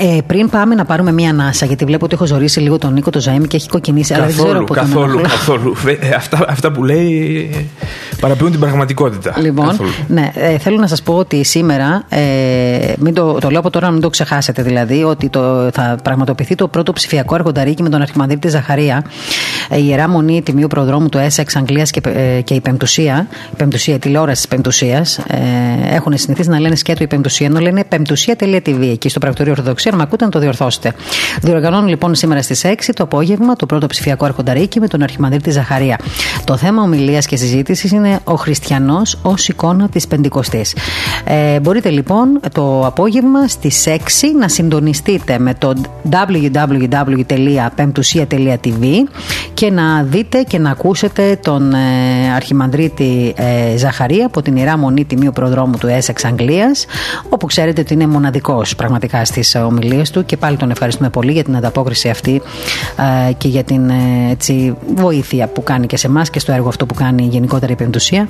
[0.00, 3.10] ε, πριν πάμε να πάρουμε μία ανάσα, γιατί βλέπω ότι έχω ζωρίσει λίγο τον Νίκο
[3.10, 4.14] το Ζαήμι και έχει κοκκινήσει.
[4.14, 5.74] Καθόλου, αλλά δεν ξέρω καθόλου, καθόλου.
[6.00, 7.50] Ε, αυτά, αυτά που λέει
[8.20, 9.34] παραποιούν την πραγματικότητα.
[9.40, 9.90] Λοιπόν, καθόλου.
[10.08, 13.86] ναι, ε, θέλω να σας πω ότι σήμερα, ε, μην το, το λέω από τώρα,
[13.86, 18.00] να μην το ξεχάσετε δηλαδή, ότι το, θα πραγματοποιηθεί το πρώτο ψηφιακό αρχονταρίκι με τον
[18.00, 19.04] Αρχιμανδρίτη Ζαχαρία,
[19.68, 23.56] ε, η ιερά μονή τιμίου προδρόμου του Έσεξ Αγγλίας και, ε, και η Πεμπτουσία, η
[23.56, 27.84] Πεμπτουσία, η τηλεόραση της Πεμπτουσίας, ε, έχουν συνηθίσει να λένε σκέτο η Πεμπτουσία, ενώ λένε
[27.84, 30.92] Πεμπτουσία.tv εκεί στο πρακτορείο Ορθοδοξία, αν με ακούτε να το διορθώσετε.
[31.42, 35.98] Διοργανώνουν λοιπόν σήμερα στις 6 το απόγευμα το πρώτο ψηφιακό αρχονταρίκι με τον Αρχιμανδρίτη Ζαχαρία.
[36.44, 40.76] Το θέμα ομιλίας και συζήτησης είναι ο χριστιανός ως εικόνα της Πεντηκοστής.
[41.24, 43.98] Ε, μπορείτε λοιπόν το απόγευμα στις 6
[44.38, 45.72] να συντονιστείτε με το
[46.10, 48.84] www.pemptusia.tv
[49.54, 51.78] και να δείτε και να ακούσετε τον ε,
[52.34, 56.86] Αρχιμανδρίτη ε, Ζαχαρία από την Ιερά Μονή Τιμίου Προδρόμου του Έσεξ Αγγλίας
[57.28, 61.44] όπου ξέρετε ότι είναι μοναδικός πραγματικά στις ομιλίες του και πάλι τον ευχαριστούμε πολύ για
[61.44, 62.42] την ανταπόκριση αυτή
[63.28, 63.90] ε, και για την
[64.30, 67.76] έτσι, βοήθεια που κάνει και σε εμάς και στο έργο αυτό που κάνει γενικότερα η
[67.76, 68.28] Πεμπτουσία.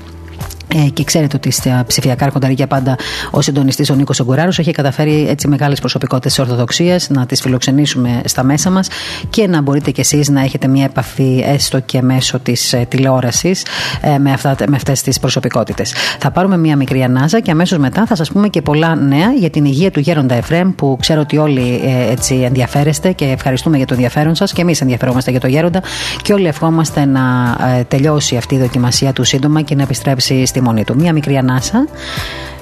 [0.69, 2.97] Ε, και ξέρετε ότι στα ψηφιακά αρχονταρίκια πάντα
[3.31, 8.21] ο συντονιστής ο Νίκος Ογκουράρου έχει καταφέρει έτσι μεγάλες προσωπικότητες της Ορθοδοξίας να τις φιλοξενήσουμε
[8.25, 8.89] στα μέσα μας
[9.31, 13.63] και να μπορείτε κι εσείς να έχετε μια επαφή έστω και μέσω της ε, τηλεόρασης
[14.01, 14.35] ε, με,
[14.69, 15.95] με αυτές τις προσωπικότητες.
[16.19, 19.51] Θα πάρουμε μια μικρή ανάζα και αμέσως μετά θα σας πούμε και πολλά νέα για
[19.51, 23.87] την υγεία του Γέροντα Εφρέμ που ξέρω ότι όλοι ε, έτσι ενδιαφέρεστε και ευχαριστούμε για
[23.87, 25.83] το ενδιαφέρον σας και εμείς ενδιαφερόμαστε για το Γέροντα
[26.23, 30.63] και όλοι ευχόμαστε να ε, τελειώσει αυτή η δοκιμασία του σύντομα και να επιστρέψει στη
[30.63, 30.97] μονή του.
[30.97, 31.87] Μία μικρή ανάσα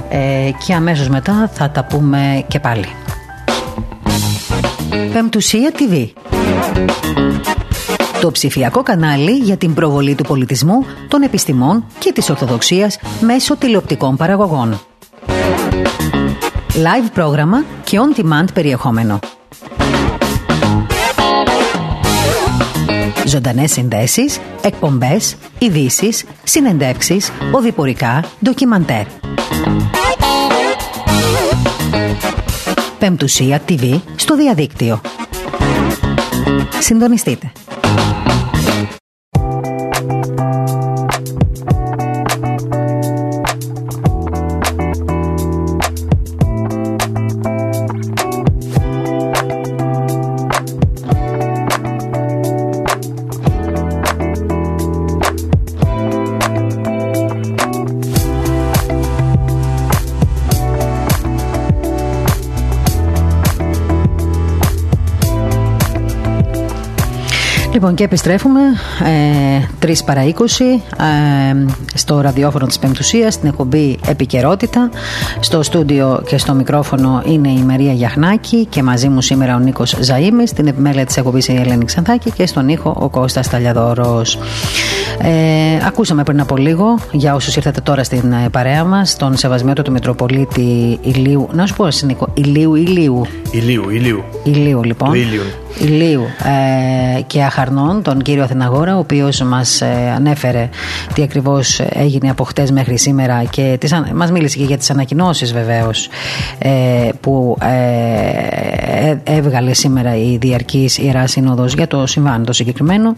[0.09, 2.87] ε, και αμέσως μετά θα τα πούμε και πάλι.
[5.13, 6.07] Πεμπτουσία TV
[8.21, 14.17] Το ψηφιακό κανάλι για την προβολή του πολιτισμού, των επιστημών και της Ορθοδοξίας μέσω τηλεοπτικών
[14.17, 14.81] παραγωγών.
[16.75, 19.19] Live πρόγραμμα και on-demand περιεχόμενο.
[23.27, 29.07] Ζωντανές συνδέσεις, εκπομπές, ειδήσεις, συνεντεύξεις, οδηπορικά, ντοκιμαντέρ.
[32.99, 35.01] Πεμπτουσία TV στο διαδίκτυο.
[36.79, 37.53] Συντονιστείτε.
[67.73, 68.61] Λοιπόν, και επιστρέφουμε
[69.83, 74.91] ε, 3 παρα 20 ε, στο ραδιόφωνο της Πεμπτουσίας, στην εκπομπή Επικαιρότητα.
[75.41, 79.95] Στο στούντιο και στο μικρόφωνο είναι η Μαρία Γιαχνάκη και μαζί μου σήμερα ο Νίκος
[79.95, 84.39] Ζαΐμης, στην επιμέλεια της εκπομπής η Ελένη Ξανθάκη και στον ήχο ο Κώστας Ταλιαδόρος.
[85.23, 89.83] Ε, ακούσαμε πριν από λίγο, για όσους ήρθατε τώρα στην ε, παρέα μας, τον σεβασμιότο
[89.83, 91.49] του Μητροπολίτη Ηλίου.
[91.53, 93.27] Να σου πω, Νίκο, Ηλίου, Ηλίου.
[93.51, 94.25] Ηλίου, Ηλίου.
[94.45, 95.15] Ηλίου, λοιπόν.
[95.15, 95.43] Ηλίου.
[95.79, 96.23] Ηλίου
[97.17, 100.69] ε, και Αχαρνών, τον κύριο Αθηναγόρα, ο οποίος μας ε, ανέφερε
[101.15, 103.79] τι ακριβώς έγινε από χτες μέχρι σήμερα και
[104.15, 106.09] μας μίλησε και για τις ανακοινώσεις βεβαίως
[106.59, 106.71] ε,
[107.21, 113.17] που ε, έβγαλε σήμερα η Διαρκής Ιερά Σύνοδος για το συμβάν το συγκεκριμένο.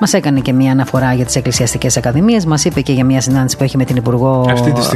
[0.00, 3.56] Μας έκανε και μια αναφορά για τις Εκκλησιαστικές Ακαδημίες, μας είπε και για μια συνάντηση
[3.56, 4.46] που έχει με την Υπουργό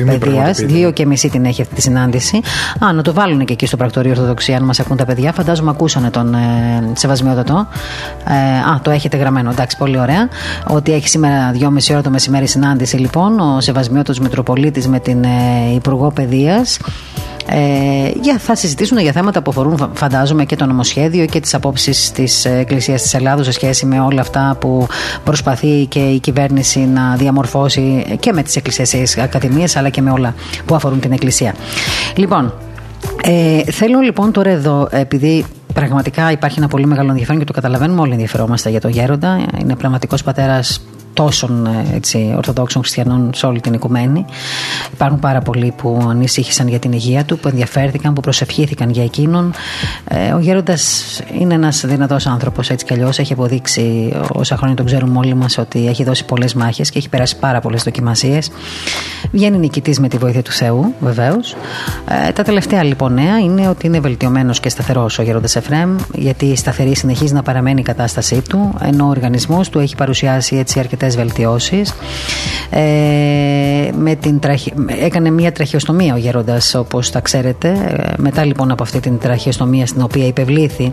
[0.06, 0.58] Παιδείας.
[0.58, 2.40] Δύο και μισή την έχει αυτή τη συνάντηση.
[2.84, 5.32] Α, να το βάλουν και εκεί στο πρακτορείο Ορθοδοξία, αν μας ακούν τα παιδιά.
[5.32, 6.36] Φαντάζομαι ακούσανε τον
[6.98, 7.66] σεβασμιότατο.
[8.28, 10.28] Ε, α, το έχετε γραμμένο, εντάξει, πολύ ωραία.
[10.66, 15.74] Ότι έχει σήμερα 2,5 ώρα το μεσημέρι συνάντηση λοιπόν ο Σεβασμιότατος Μητροπολίτης με την ε,
[15.74, 16.78] Υπουργό Παιδείας.
[17.50, 22.12] Ε, για, θα συζητήσουν για θέματα που αφορούν, φαντάζομαι, και το νομοσχέδιο και τις απόψεις
[22.12, 24.86] της Εκκλησίας της Ελλάδος σε σχέση με όλα αυτά που
[25.24, 30.34] προσπαθεί και η κυβέρνηση να διαμορφώσει και με τις εκκλησιακέ ακαδημίες, αλλά και με όλα
[30.64, 31.54] που αφορούν την Εκκλησία.
[32.14, 32.54] Λοιπόν,
[33.22, 38.00] ε, θέλω λοιπόν τώρα εδώ, επειδή πραγματικά υπάρχει ένα πολύ μεγάλο ενδιαφέρον και το καταλαβαίνουμε
[38.00, 39.46] όλοι ενδιαφερόμαστε για τον Γέροντα.
[39.60, 40.80] Είναι πραγματικό πατέρας
[41.18, 44.24] τόσων ε, έτσι, Ορθοδόξων Χριστιανών σε όλη την οικουμένη.
[44.92, 49.52] Υπάρχουν πάρα πολλοί που ανησύχησαν για την υγεία του, που ενδιαφέρθηκαν, που προσευχήθηκαν για εκείνον.
[50.08, 53.18] Ε, ο Γέροντας είναι ένας δυνατός άνθρωπος έτσι κι αλλιώς.
[53.18, 57.08] Έχει αποδείξει όσα χρόνια τον ξέρουμε όλοι μας ότι έχει δώσει πολλές μάχες και έχει
[57.08, 58.50] περάσει πάρα πολλές δοκιμασίες.
[59.32, 61.56] Βγαίνει νικητής με τη βοήθεια του Θεού, βεβαίως.
[62.26, 66.56] Ε, τα τελευταία λοιπόν νέα είναι ότι είναι βελτιωμένος και σταθερός ο Γέροντας Εφρέμ, γιατί
[66.56, 71.07] σταθερή συνεχίζει να παραμένει η κατάστασή του, ενώ ο οργανισμός του έχει παρουσιάσει έτσι αρκετές
[71.16, 71.94] βελτιώσεις.
[72.70, 74.40] Ε, με την
[75.00, 77.68] έκανε μια τραχιοστομία ο γέροντας όπως τα ξέρετε.
[77.68, 80.92] Ε, μετά λοιπόν από αυτή την τραχιοστομία στην οποία υπευλήθη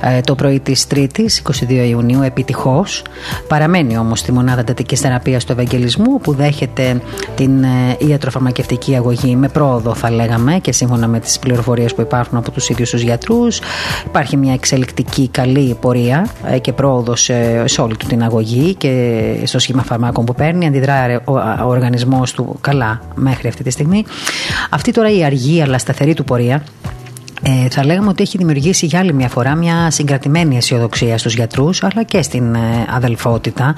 [0.00, 3.02] ε, το πρωί της Τρίτης 22 Ιουνίου επιτυχώς.
[3.48, 7.00] Παραμένει όμως στη μονάδα εντατικής θεραπείας του Ευαγγελισμού που δέχεται
[7.34, 12.38] την ε, ιατροφαρμακευτική αγωγή με πρόοδο θα λέγαμε και σύμφωνα με τις πληροφορίες που υπάρχουν
[12.38, 13.60] από τους ίδιους τους γιατρούς.
[14.06, 19.32] Υπάρχει μια εξελικτική καλή πορεία ε, και πρόοδος σε, σε όλη του την αγωγή και
[19.48, 24.04] στο σχήμα φαρμάκων που παίρνει, αντιδρά ο, ο οργανισμός του καλά μέχρι αυτή τη στιγμή.
[24.70, 26.62] Αυτή τώρα η αργή αλλά σταθερή του πορεία
[27.42, 31.82] ε, θα λέγαμε ότι έχει δημιουργήσει για άλλη μια φορά μια συγκρατημένη αισιοδοξία στους γιατρούς
[31.82, 32.58] αλλά και στην ε,
[32.94, 33.74] αδελφότητα,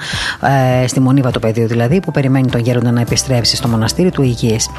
[0.83, 4.69] ε, στη Μονή Βατοπεδίου δηλαδή που περιμένει τον γέροντα να επιστρέψει στο μοναστήρι του Υγιής.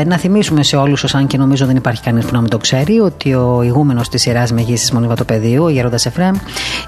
[0.00, 2.50] Ε, να θυμίσουμε σε όλους ως αν και νομίζω δεν υπάρχει κανείς που να μην
[2.50, 6.34] το ξέρει ότι ο ηγούμενος της Ιεράς Μεγής της Μονή Βατοπεδίου, ο γέροντας Εφρέμ,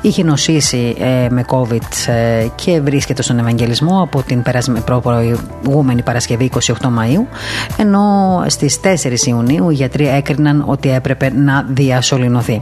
[0.01, 4.43] είχε νοσήσει ε, με COVID ε, και βρίσκεται στον Ευαγγελισμό από την
[5.05, 7.27] προηγούμενη Παρασκευή 28 Μαΐου
[7.77, 12.61] ενώ στις 4 Ιουνίου οι γιατροί έκριναν ότι έπρεπε έπρεπε να διασωληνωθεί.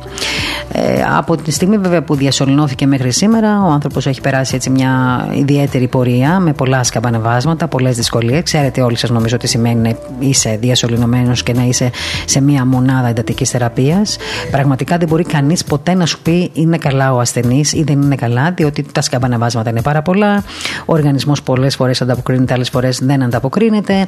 [0.72, 5.26] Ε, από τη στιγμή βέβαια που διασωληνώθηκε μέχρι σήμερα, ο άνθρωπος έχει περάσει έτσι μια
[5.32, 8.42] ιδιαίτερη πορεία με πολλά σκαμπανεβάσματα, πολλές δυσκολίες.
[8.42, 11.90] Ξέρετε όλοι σας νομίζω τι σημαίνει να είσαι διασωληνωμένος και να είσαι
[12.24, 14.16] σε μια μονάδα εντατικής θεραπείας.
[14.50, 18.14] Πραγματικά δεν μπορεί κανείς ποτέ να σου πει είναι καλά ο ασθενής ή δεν είναι
[18.14, 20.44] καλά, διότι τα σκαμπανεβάσματα είναι πάρα πολλά.
[20.84, 24.06] Ο οργανισμός πολλές φορές ανταποκρίνεται, άλλες φορές δεν ανταποκρίνεται.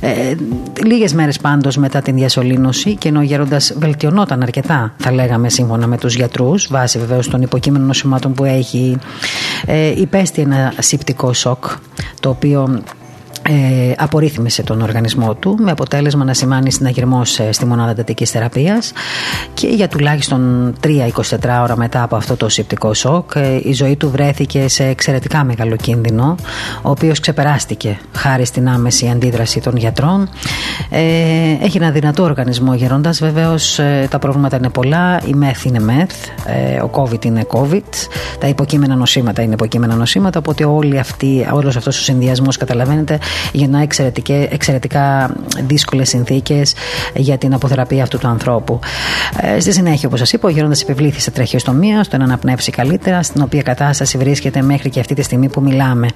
[0.00, 0.34] Ε,
[0.84, 5.86] Λίγες μέρες πάντως μετά την διασωλήνωση και ενώ ο γέροντας βελτιωνόταν αρκετά, θα λέγαμε σύμφωνα
[5.86, 8.98] με τους γιατρούς, βάσει βεβαίως των υποκείμενων νοσημάτων που έχει,
[9.66, 11.64] ε, υπέστη ένα συπτικό σοκ,
[12.20, 12.82] το οποίο
[13.50, 18.92] ε, απορρίθμισε τον οργανισμό του με αποτέλεσμα να σημάνει συναγερμό στη μονάδα εντατικής θεραπείας
[19.54, 20.88] και για τουλάχιστον 3-24
[21.62, 25.76] ώρα μετά από αυτό το συπτικό σοκ ε, η ζωή του βρέθηκε σε εξαιρετικά μεγάλο
[25.76, 26.36] κίνδυνο
[26.82, 30.28] ο οποίος ξεπεράστηκε χάρη στην άμεση αντίδραση των γιατρών
[30.90, 33.10] ε, έχει ένα δυνατό οργανισμό γερόντα.
[33.10, 36.12] Βεβαίως ε, τα προβλήματα είναι πολλά η μεθ είναι μεθ
[36.46, 41.76] ε, ο COVID είναι COVID τα υποκείμενα νοσήματα είναι υποκείμενα νοσήματα οπότε όλοι αυτοί, όλος
[41.76, 43.18] αυτός ο συνδυασμός καταλαβαίνετε
[43.68, 43.86] να
[44.50, 45.34] εξαιρετικά
[45.66, 46.74] δύσκολες συνθήκες
[47.14, 48.80] για την αποθεραπεία αυτού του ανθρώπου.
[49.40, 53.22] Ε, στη συνέχεια, όπως σας είπα, ο Γέροντας επιβλήθη σε τραχιοστομία, στο να αναπνεύσει καλύτερα,
[53.22, 56.08] στην οποία κατάσταση βρίσκεται μέχρι και αυτή τη στιγμή που μιλάμε.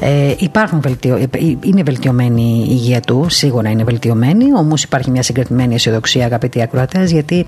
[0.00, 1.16] Ε, υπάρχουν βελτιω...
[1.16, 1.26] Ε,
[1.60, 7.10] είναι βελτιωμένη η υγεία του, σίγουρα είναι βελτιωμένη, όμως υπάρχει μια συγκρατημένη αισιοδοξία, αγαπητοί ακροατές,
[7.10, 7.44] γιατί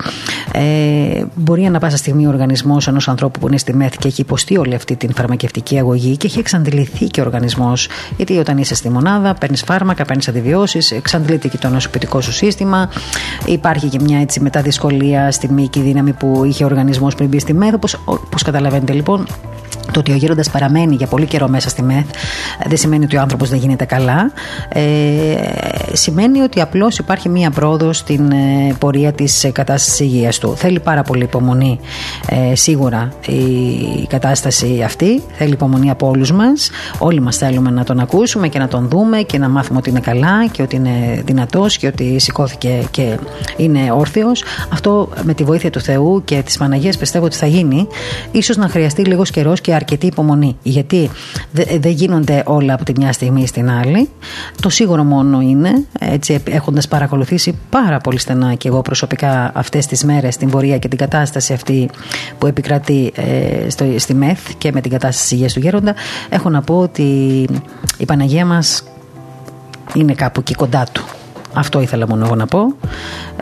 [0.51, 4.21] ε, μπορεί ανά πάσα στιγμή ο οργανισμός ενός ανθρώπου που είναι στη ΜΕΘ και έχει
[4.21, 8.75] υποστεί όλη αυτή την φαρμακευτική αγωγή και έχει εξαντληθεί και ο οργανισμός, γιατί όταν είσαι
[8.75, 12.89] στη μονάδα Ελλάδα, παίρνεις φάρμακα, παίρνεις αντιβιώσεις, εξαντλείται και το νοσοποιητικό σου σύστημα.
[13.45, 17.53] Υπάρχει και μια έτσι μεταδυσκολία στη μήκη δύναμη που είχε ο οργανισμός πριν μπει στη
[17.53, 17.79] μέθο.
[18.05, 19.27] Όπω καταλαβαίνετε λοιπόν,
[19.91, 22.05] το ότι ο γέροντας παραμένει για πολύ καιρό μέσα στη ΜΕΘ
[22.67, 24.31] δεν σημαίνει ότι ο άνθρωπος δεν γίνεται καλά.
[24.69, 24.81] Ε,
[25.93, 30.55] σημαίνει ότι απλώς υπάρχει μία πρόοδος στην ε, πορεία της κατάστασης υγείας του.
[30.55, 31.79] Θέλει πάρα πολύ υπομονή,
[32.29, 35.23] ε, σίγουρα η κατάσταση αυτή.
[35.31, 36.69] Θέλει υπομονή από όλους μας.
[36.97, 39.99] Όλοι μας θέλουμε να τον ακούσουμε και να τον δούμε και να μάθουμε ότι είναι
[39.99, 43.17] καλά και ότι είναι δυνατός και ότι σηκώθηκε και
[43.57, 44.43] είναι όρθιος.
[44.73, 47.87] Αυτό με τη βοήθεια του Θεού και της Παναγίας πιστεύω ότι θα γίνει.
[48.41, 50.57] σω να χρειαστεί λίγος καιρός και αρκετή υπομονή.
[50.63, 51.09] Γιατί
[51.79, 54.09] δεν γίνονται όλα από τη μια στιγμή στην άλλη.
[54.61, 60.03] Το σίγουρο μόνο είναι, έτσι έχοντας παρακολουθήσει πάρα πολύ στενά και εγώ προσωπικά αυτές τις
[60.03, 61.89] μέρες την πορεία και την κατάσταση αυτή
[62.37, 65.95] που επικρατεί ε, στο, στη ΜΕΘ και με την κατάσταση της υγείας του Γέροντα,
[66.29, 67.03] έχω να πω ότι
[67.97, 68.83] η Παναγία μας
[69.93, 71.03] είναι κάπου εκεί κοντά του
[71.53, 72.59] Αυτό ήθελα μόνο εγώ να πω.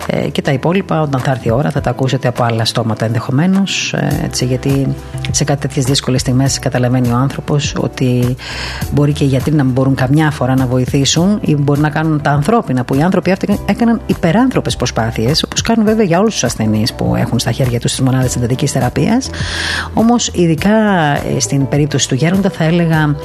[0.07, 3.05] Ε, και τα υπόλοιπα, όταν θα έρθει η ώρα, θα τα ακούσετε από άλλα στόματα
[3.05, 3.93] ενδεχομένως.
[3.93, 4.95] Ε, γιατί
[5.31, 8.35] σε κάτι τέτοιες δύσκολες στιγμές καταλαβαίνει ο άνθρωπος ότι
[8.91, 12.31] μπορεί και οι γιατροί να μπορούν καμιά φορά να βοηθήσουν ή μπορεί να κάνουν τα
[12.31, 16.93] ανθρώπινα που οι άνθρωποι αυτοί έκαναν υπεράνθρωπες προσπάθειες, όπως κάνουν βέβαια για όλους τους ασθενείς
[16.93, 19.29] που έχουν στα χέρια τους τις μονάδες εντατικής θεραπείας.
[19.93, 20.71] Όμως, ειδικά
[21.35, 23.15] ε, στην περίπτωση του Γέροντα, θα έλεγα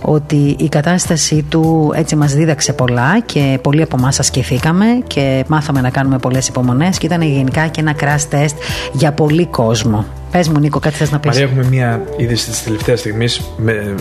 [0.00, 5.80] ότι η κατάστασή του έτσι μας δίδαξε πολλά και πολλοί από εμάς ασκηθήκαμε και μάθαμε
[5.80, 8.54] να κάνουμε πολλές υπομονές και ήταν γενικά και ένα crash test
[8.92, 10.04] για πολύ κόσμο.
[10.30, 11.30] Πες μου, Νίκο, κάτι θες να πεις.
[11.30, 13.94] Μαρία, έχουμε μια είδηση της τελευταίας στιγμής ε,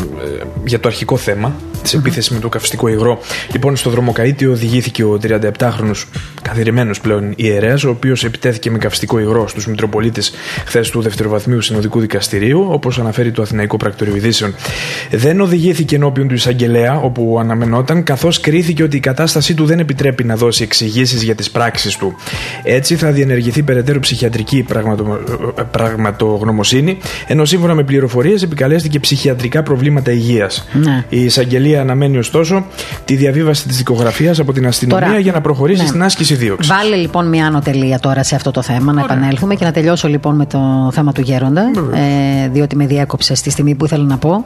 [0.65, 3.19] για το αρχικό θέμα της mm επίθεσης με το καυστικό υγρό.
[3.51, 5.91] Λοιπόν, στο δρομοκαίτιο οδηγήθηκε ο 37χρονο
[6.41, 10.34] καθηρημένο πλέον ιερέας, ο οποίος επιτέθηκε με καυστικό υγρό στους Μητροπολίτες
[10.65, 14.55] χθες του Δευτεροβαθμίου Συνοδικού Δικαστηρίου, όπως αναφέρει το Αθηναϊκό Πρακτορείο Ειδήσεων.
[15.11, 20.23] Δεν οδηγήθηκε ενώπιον του εισαγγελέα, όπου αναμενόταν, καθώς κρίθηκε ότι η κατάστασή του δεν επιτρέπει
[20.23, 22.15] να δώσει εξηγήσεις για τις πράξεις του.
[22.63, 24.65] Έτσι θα διενεργηθεί περαιτέρω ψυχιατρική
[25.71, 26.24] πραγματο...
[26.26, 26.97] πραγματογνωμοσύνη,
[27.28, 30.67] ενώ σύμφωνα με πληροφορίες επικαλέστηκε ψυχιατρικά προβλήματα υγείας.
[30.73, 31.03] Ναι.
[31.09, 32.65] Η εισαγγελία αναμένει ωστόσο
[33.05, 35.88] τη διαβίβαση της δικογραφίας από την αστυνομία τώρα, για να προχωρήσει ναι.
[35.88, 36.73] στην άσκηση δίωξης.
[36.73, 40.07] Βάλε λοιπόν μια άνω τελεία τώρα σε αυτό το θέμα, να επανέλθουμε και να τελειώσω
[40.07, 41.71] λοιπόν με το θέμα του Γέροντα,
[42.43, 44.45] ε, διότι με διέκοψε στη στιγμή που ήθελα να πω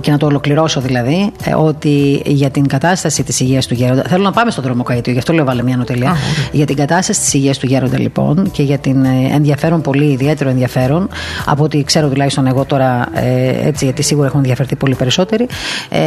[0.00, 4.02] και να το ολοκληρώσω δηλαδή, ε, ότι για την κατάσταση της υγείας του Γέροντα.
[4.08, 6.16] Θέλω να πάμε στον δρομοκαίτιο, γι' αυτό λέω βάλε μια άνω τελεία.
[6.52, 10.50] Για την κατάσταση της υγείας του Γέροντα λοιπόν και για την ε, ενδιαφέρον πολύ, ιδιαίτερο
[10.50, 10.99] ενδιαφέρον,
[11.44, 15.46] από ό,τι ξέρω τουλάχιστον εγώ τώρα, ε, έτσι, γιατί σίγουρα έχουν ενδιαφερθεί πολύ περισσότεροι.
[15.88, 16.00] Ε,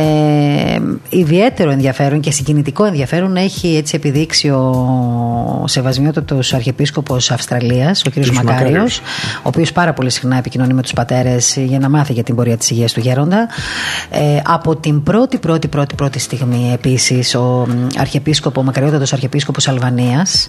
[1.10, 8.26] ιδιαίτερο ενδιαφέρον και συγκινητικό ενδιαφέρον έχει έτσι επιδείξει ο σεβασμιότατος Αρχιεπίσκοπος Αυστραλίας, ο κ.
[8.34, 9.00] Μακάριος,
[9.38, 12.58] ο οποίος πάρα πολύ συχνά επικοινωνεί με τους πατέρες για να μάθει για την πορεία
[12.58, 13.48] της υγείας του Γέροντα.
[14.10, 17.68] Ε, από την πρώτη, πρώτη, πρώτη, πρώτη στιγμή επίσης ο
[17.98, 20.48] Αρχιεπίσκοπο, ο Μακαριότατος Αρχιεπίσκοπος Αλβανίας,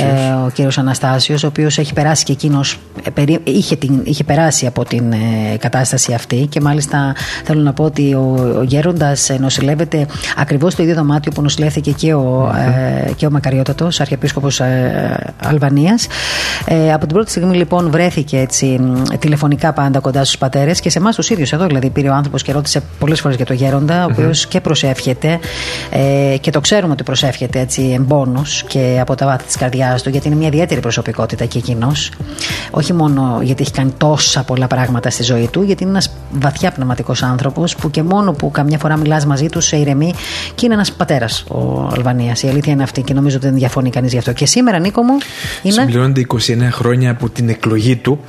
[0.00, 0.78] ε, ο κ.
[0.78, 3.10] Αναστάσιος, ο οποίος έχει περάσει και εκείνος, ε,
[3.82, 7.14] είχε, είχε περάσει από την ε, κατάσταση αυτή και μάλιστα
[7.44, 10.06] θέλω να πω ότι ο, ο Γέροντας νοσηλεύεται
[10.36, 13.12] ακριβώς στο ίδιο δωμάτιο που νοσηλεύθηκε και ο, mm-hmm.
[13.16, 14.60] και ο Μακαριότατος, Αρχιεπίσκοπος
[15.42, 16.06] Αλβανίας.
[16.92, 18.80] από την πρώτη στιγμή λοιπόν βρέθηκε έτσι
[19.18, 21.66] τηλεφωνικά πάντα κοντά στους πατέρες και σε εμάς τους ίδιους εδώ.
[21.66, 25.38] Δηλαδή πήρε ο άνθρωπος και ρώτησε πολλές φορές για το Γέροντα, ο οποίος και προσεύχεται
[26.40, 30.26] και το ξέρουμε ότι προσεύχεται έτσι εμπόνος και από τα βάθη της καρδιάς του, γιατί
[30.26, 32.10] είναι μια ιδιαίτερη προσωπικότητα και εκείνος.
[32.70, 36.70] Όχι μόνο γιατί έχει κάνει τόσα πολλά πράγματα στη ζωή του, γιατί είναι ένας βαθιά
[36.70, 40.14] πνευματικός άνθρωπος που και μόνο που καμιά φορά μιλάς μαζί του σε ηρεμή
[40.54, 42.42] και είναι ένας πατέρας ο Αλβανίας.
[42.42, 44.32] Η αλήθεια είναι αυτή και νομίζω ότι δεν διαφωνεί κανείς γι' αυτό.
[44.32, 45.18] Και σήμερα, Νίκο μου,
[45.62, 45.74] είναι.
[45.74, 46.36] Συμπληρώνονται 29
[46.70, 48.20] χρόνια από την εκλογή του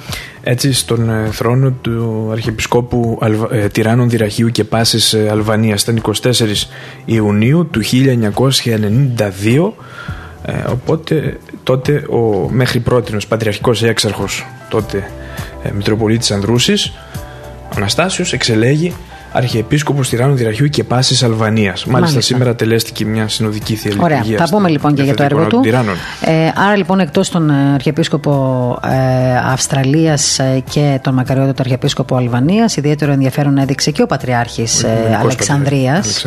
[0.43, 3.47] έτσι στον ε, θρόνο του Αρχιεπισκόπου Αλβα...
[3.51, 5.81] ε, Τυράννων Δυραχείου και Πάσης ε, Αλβανίας.
[5.81, 6.31] Ήταν 24
[7.05, 9.71] Ιουνίου του 1992
[10.49, 15.26] ε, οπότε τότε ο μέχρι πρότινος πατριαρχικός έξαρχος τότε ε,
[15.73, 16.93] Μητροπολίτης Ανδρούσης
[17.75, 18.95] Αναστάσιος εξελέγει
[19.37, 21.85] Αρχιεπίσκοπος Τυράννου Δυραχείου και Πάση Αλβανίας.
[21.85, 24.23] Μάλιστα, Μάλιστα, σήμερα τελέστηκε μια συνοδική θεία Ωραία.
[24.37, 25.61] Θα πούμε λοιπόν και για το έργο του.
[26.21, 28.31] Ε, άρα λοιπόν, εκτός τον ε, Αρχιεπίσκοπο
[28.83, 35.17] ε, Αυστραλίας ε, και τον Μακαριότατο Αρχιεπίσκοπο Αλβανίας, ιδιαίτερο ενδιαφέρον έδειξε και ο Πατριάρχης ε,
[35.21, 36.25] Αλεξανδρίας,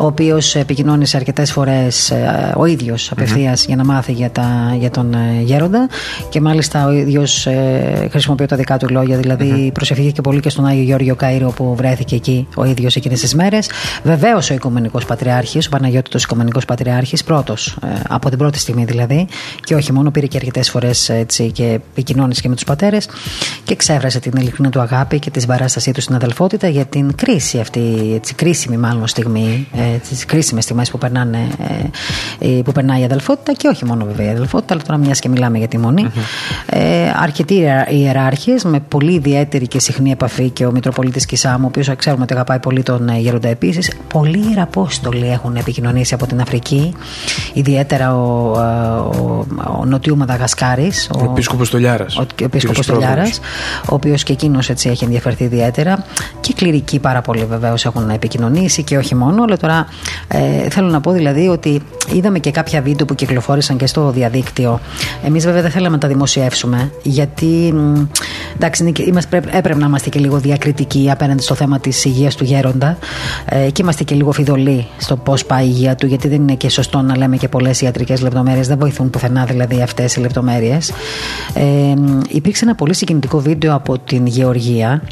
[0.00, 3.66] ο οποίος επικοινώνησε αρκετές φορές ε, ο ίδιος απευθείας mm-hmm.
[3.66, 5.88] για να μάθει για, τα, για τον Γέροντα.
[6.28, 9.72] Και μάλιστα ο ίδιος ε, χρησιμοποιεί τα δικά του λόγια, δηλαδή mm-hmm.
[9.72, 13.70] προσευχήθηκε πολύ και στον Άγιο Γιώργιο Καΐρο που βρέθηκε εκεί ο ίδιος εκείνες τις μέρες.
[14.02, 19.26] Βεβαίως ο Οικουμενικός Πατριάρχης, ο Παναγιώτητος Οικουμενικός Πατριάρχης, πρώτος, ε, από την πρώτη στιγμή δηλαδή,
[19.60, 21.10] και όχι μόνο, πήρε και αρκετές φορές
[21.52, 23.08] και επικοινώνησε και με τους πατέρες
[23.64, 27.58] και ξέφρασε την ειλικρινή του αγάπη και τη συμπαράστασή του στην αδελφότητα για την κρίση
[27.58, 29.68] αυτή, έτσι, κρίσιμη μάλλον στιγμή,
[30.08, 31.48] τις κρίσιμες στιγμές που, περνάνε,
[32.38, 35.28] ε, που περνάει η αδελφότητα και όχι μόνο βέβαια η αδελφότητα, αλλά τώρα μιας και
[35.28, 36.06] μιλάμε για τη μονή.
[36.06, 36.20] Mm-hmm.
[36.66, 41.90] Ε, αρκετοί ιεράρχες με πολύ ιδιαίτερη και συχνή επαφή και ο Μητροπολίτης Κισάμου, ο οποίος
[41.96, 43.92] ξέρουμε ότι αγαπάει πολύ τον ε, Γέροντα επίσης.
[44.12, 46.94] Πολλοί ιεραπόστολοι έχουν επικοινωνήσει από την Αφρική,
[47.52, 48.64] ιδιαίτερα ο, ε,
[49.18, 49.46] ο,
[49.80, 51.10] ο Νοτιού Μαδαγασκάρης.
[51.14, 52.06] Ο, ο Επίσκοπο Τολιάρα.
[52.18, 53.24] Ο, ο Επίσκοπος Τολιάρα,
[53.90, 56.04] ο οποίος και εκείνος έχει ενδιαφερθεί ιδιαίτερα.
[56.40, 59.42] Και κληρικοί πάρα πολύ βεβαίως έχουν επικοινωνήσει και όχι μόνο.
[59.42, 59.86] Αλλά τώρα
[60.28, 64.80] ε, θέλω να πω δηλαδή ότι είδαμε και κάποια βίντεο που κυκλοφόρησαν και στο διαδίκτυο.
[65.24, 67.74] Εμείς βέβαια δεν θέλαμε να τα δημοσιεύσουμε, γιατί
[68.54, 72.98] εντάξει, είμαστε, έπρεπε να είμαστε και λίγο διακριτικοί απέναντι στο θέμα της υγείας του γέροντα
[73.44, 76.54] ε, και είμαστε και λίγο φιδωλοί στο πώς πάει η υγεία του, γιατί δεν είναι
[76.54, 78.68] και σωστό να λέμε και πολλές ιατρικές λεπτομέρειες.
[78.68, 80.92] Δεν βοηθούν πουθενά δηλαδή αυτές οι λεπτομέρειες.
[81.54, 81.62] Ε,
[82.28, 85.02] υπήρξε ένα πολύ συγκινητικό βίντεο από την Γεωργία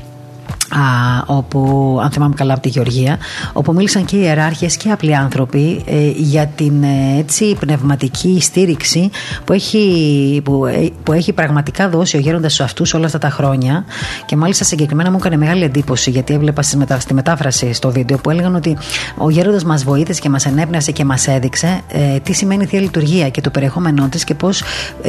[1.27, 3.19] όπου, αν θυμάμαι καλά από τη Γεωργία,
[3.53, 9.11] όπου μίλησαν και οι ιεράρχες και απλοί άνθρωποι ε, για την ε, έτσι, πνευματική στήριξη
[9.45, 13.31] που έχει, που, ε, που έχει πραγματικά δώσει ο γέροντας σε αυτούς όλα αυτά τα
[13.31, 13.85] χρόνια.
[14.27, 18.19] Και μάλιστα συγκεκριμένα μου έκανε μεγάλη εντύπωση γιατί έβλεπα στη, μετα, στη μετάφραση στο βίντεο
[18.19, 18.77] που έλεγαν ότι
[19.17, 22.81] ο γέροντας μας βοήθησε και μας ενέπνευσε και μας έδειξε ε, τι σημαίνει η Θεία
[22.81, 24.63] Λειτουργία και το περιεχόμενό της και πώς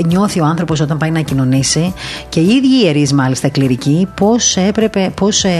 [0.05, 1.93] νιώθει ο άνθρωπος όταν πάει να κοινωνήσει.
[2.29, 5.52] Και οι ίδιοι ιερείς μάλιστα κληρικοί πώς έπρεπε, πώς ε,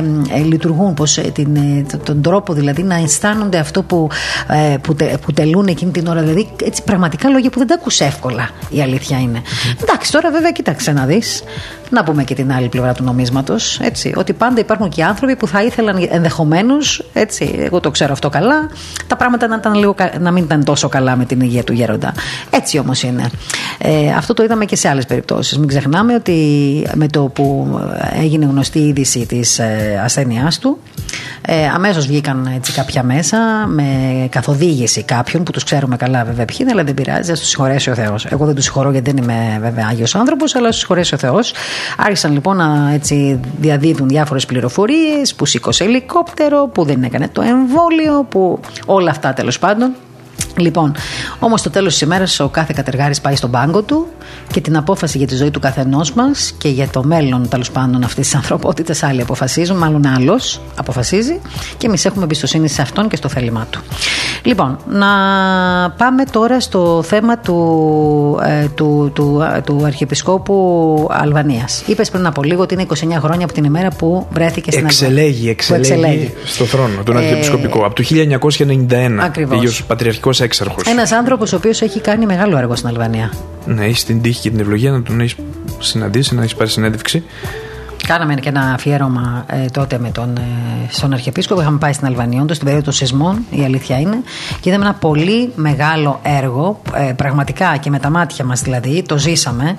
[0.46, 4.10] λειτουργούν, πώς, ε, την, ε, τον τρόπο δηλαδή να αισθάνονται αυτό που,
[4.82, 6.22] που, που τελούν εκείνη την ώρα.
[6.22, 9.42] Δηλαδή έτσι, πραγματικά λόγια που δεν τα ακούς εύκολα η αλήθεια είναι.
[9.82, 11.44] Εντάξει, τώρα βέβαια κοίταξε να δεις
[11.94, 13.80] να πούμε και την άλλη πλευρά του νομίσματος.
[14.16, 18.70] Ότι πάντα υπάρχουν και άνθρωποι που θα ήθελαν ενδεχομένως, έτσι, εγώ το ξέρω αυτό καλά,
[19.08, 22.14] τα πράγματα να, ήταν λίγο, να μην ήταν τόσο καλά με την υγεία του γέροντα.
[22.50, 23.30] Έτσι όμως είναι.
[23.78, 25.58] Ε, αυτό το είδαμε και σε άλλες περιπτώσεις.
[25.58, 27.80] Μην ξεχνάμε ότι με το που
[28.22, 30.80] έγινε γνωστή η είδηση της ε, ασθένειάς του,
[31.48, 33.38] ε, Αμέσως βγήκαν έτσι, κάποια μέσα
[33.68, 33.84] με
[34.30, 37.90] καθοδήγηση κάποιων που τους ξέρουμε καλά βέβαια ποιοι είναι, αλλά δεν πειράζει, α τους συγχωρέσει
[37.90, 38.26] ο Θεός.
[38.26, 41.54] Εγώ δεν τους συγχωρώ γιατί δεν είμαι βέβαια Άγιος άνθρωπος, αλλά τους συγχωρέσει ο Θεός.
[41.98, 48.26] Άρχισαν λοιπόν να έτσι, διαδίδουν διάφορες πληροφορίες που σήκωσε ελικόπτερο, που δεν έκανε το εμβόλιο,
[48.30, 49.92] που όλα αυτά τέλος πάντων.
[50.58, 50.96] Λοιπόν,
[51.40, 54.08] όμως το τέλος της ημέρας ο κάθε κατεργάρης πάει στον πάγκο του
[54.52, 58.04] και την απόφαση για τη ζωή του καθενός μας και για το μέλλον τέλος πάντων
[58.04, 61.40] αυτής της ανθρωπότητας άλλοι αποφασίζουν, μάλλον άλλος αποφασίζει
[61.78, 63.82] και εμείς έχουμε εμπιστοσύνη σε αυτόν και στο θέλημά του.
[64.44, 65.08] Λοιπόν, να
[65.98, 71.84] πάμε τώρα στο θέμα του, ε, του, του, του Αρχιεπισκόπου Αλβανίας.
[71.86, 75.50] Είπες πριν από λίγο ότι είναι 29 χρόνια από την ημέρα που βρέθηκε στην εξελέγει,
[75.50, 77.86] Εξελέγει, εξελέγει στο θρόνο, τον ε, Αρχιεπισκοπικό.
[77.86, 79.20] Από το 1991.
[79.20, 79.84] Ακριβώς.
[79.84, 80.88] Πατριαρχικός έξαρχος.
[80.88, 83.32] Ένας άνθρωπος ο οποίος έχει κάνει μεγάλο έργο στην Αλβανία.
[83.66, 85.36] Ναι, έχει την τύχη και την ευλογία να τον έχεις
[85.80, 87.24] συναντήσει, να έχεις πάρει συνέντευξη.
[88.08, 90.42] Κάναμε και ένα αφιέρωμα ε, τότε με τον, ε,
[90.90, 91.62] στον Αρχιεπίσκοπο.
[91.62, 94.18] Είχαμε πάει στην Αλβανία, όντως στην περίοδο των σεισμών, η αλήθεια είναι.
[94.60, 99.04] Και είδαμε ένα πολύ μεγάλο έργο, ε, πραγματικά και με τα μάτια μας δηλαδή.
[99.08, 99.76] Το ζήσαμε.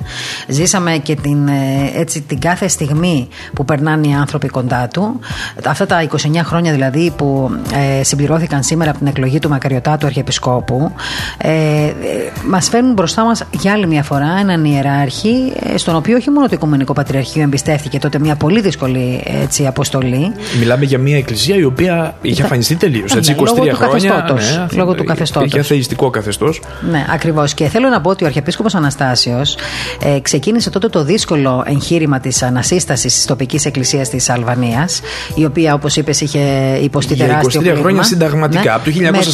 [0.48, 5.20] Ζήσαμε και την, ε, έτσι, την κάθε στιγμή που περνάνε οι άνθρωποι κοντά του.
[5.66, 7.50] Αυτά τα 29 χρόνια δηλαδή που
[7.98, 10.92] ε, συμπληρώθηκαν σήμερα από την εκλογή του Μακαριωτάτου Αρχιεπισκόπου,
[11.38, 11.92] ε,
[12.48, 16.54] μας φέρνουν μπροστά μας για άλλη μια φορά έναν ιεράρχη, στον οποίο όχι μόνο το
[16.54, 20.32] Οικουμενικό Πατριαρχείο εμπιστεύτηκε τότε μια πολύ δύσκολη έτσι, αποστολή.
[20.58, 23.14] Μιλάμε για μια εκκλησία η οποία είχε αφανιστεί τελείως.
[23.14, 24.24] Ναι, 23 λόγω χρόνια.
[24.26, 25.52] Του ναι, λόγω του καθεστώτος.
[25.52, 26.60] Είχε θεϊστικό καθεστώς.
[26.90, 27.54] Ναι, ακριβώς.
[27.54, 29.56] Και θέλω να πω ότι ο Αρχιεπίσκοπος Αναστάσιος
[30.02, 35.00] ε, ξεκίνησε τότε το δύσκολο εγχείρημα της ανασύστασης της τοπικής εκκλησίας της Αλβανίας,
[35.34, 36.38] η οποία, όπως είπες, είχε
[36.82, 38.90] υποστεί τεράστιο 23 χρόνια συνταγματικά, ναι, από το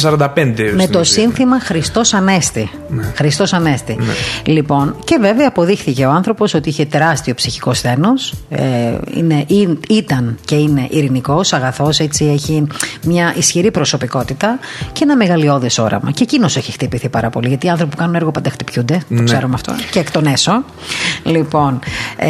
[0.09, 2.69] 1945 Με, με το σύνθημα Χριστός Ανέστη.
[2.89, 3.03] Ναι.
[3.15, 3.95] Χριστός Ανέστη.
[3.99, 4.13] Ναι.
[4.53, 8.33] Λοιπόν, και βέβαια αποδείχθηκε ο άνθρωπος ότι είχε τεράστιο ψυχικό σθένος.
[8.49, 8.63] Ε,
[9.13, 9.45] είναι,
[9.89, 12.67] ήταν και είναι ειρηνικός, αγαθός, έτσι έχει
[13.03, 14.59] μια ισχυρή προσωπικότητα
[14.91, 16.11] και ένα μεγαλειώδες όραμα.
[16.11, 18.97] Και εκείνος έχει χτυπηθεί πάρα πολύ, γιατί οι άνθρωποι που κάνουν έργο πάντα χτυπιούνται.
[19.09, 19.23] Το ναι.
[19.23, 19.73] ξέρουμε αυτό.
[19.91, 20.63] Και εκ των έσω.
[21.23, 21.79] Λοιπόν,
[22.15, 22.29] ε,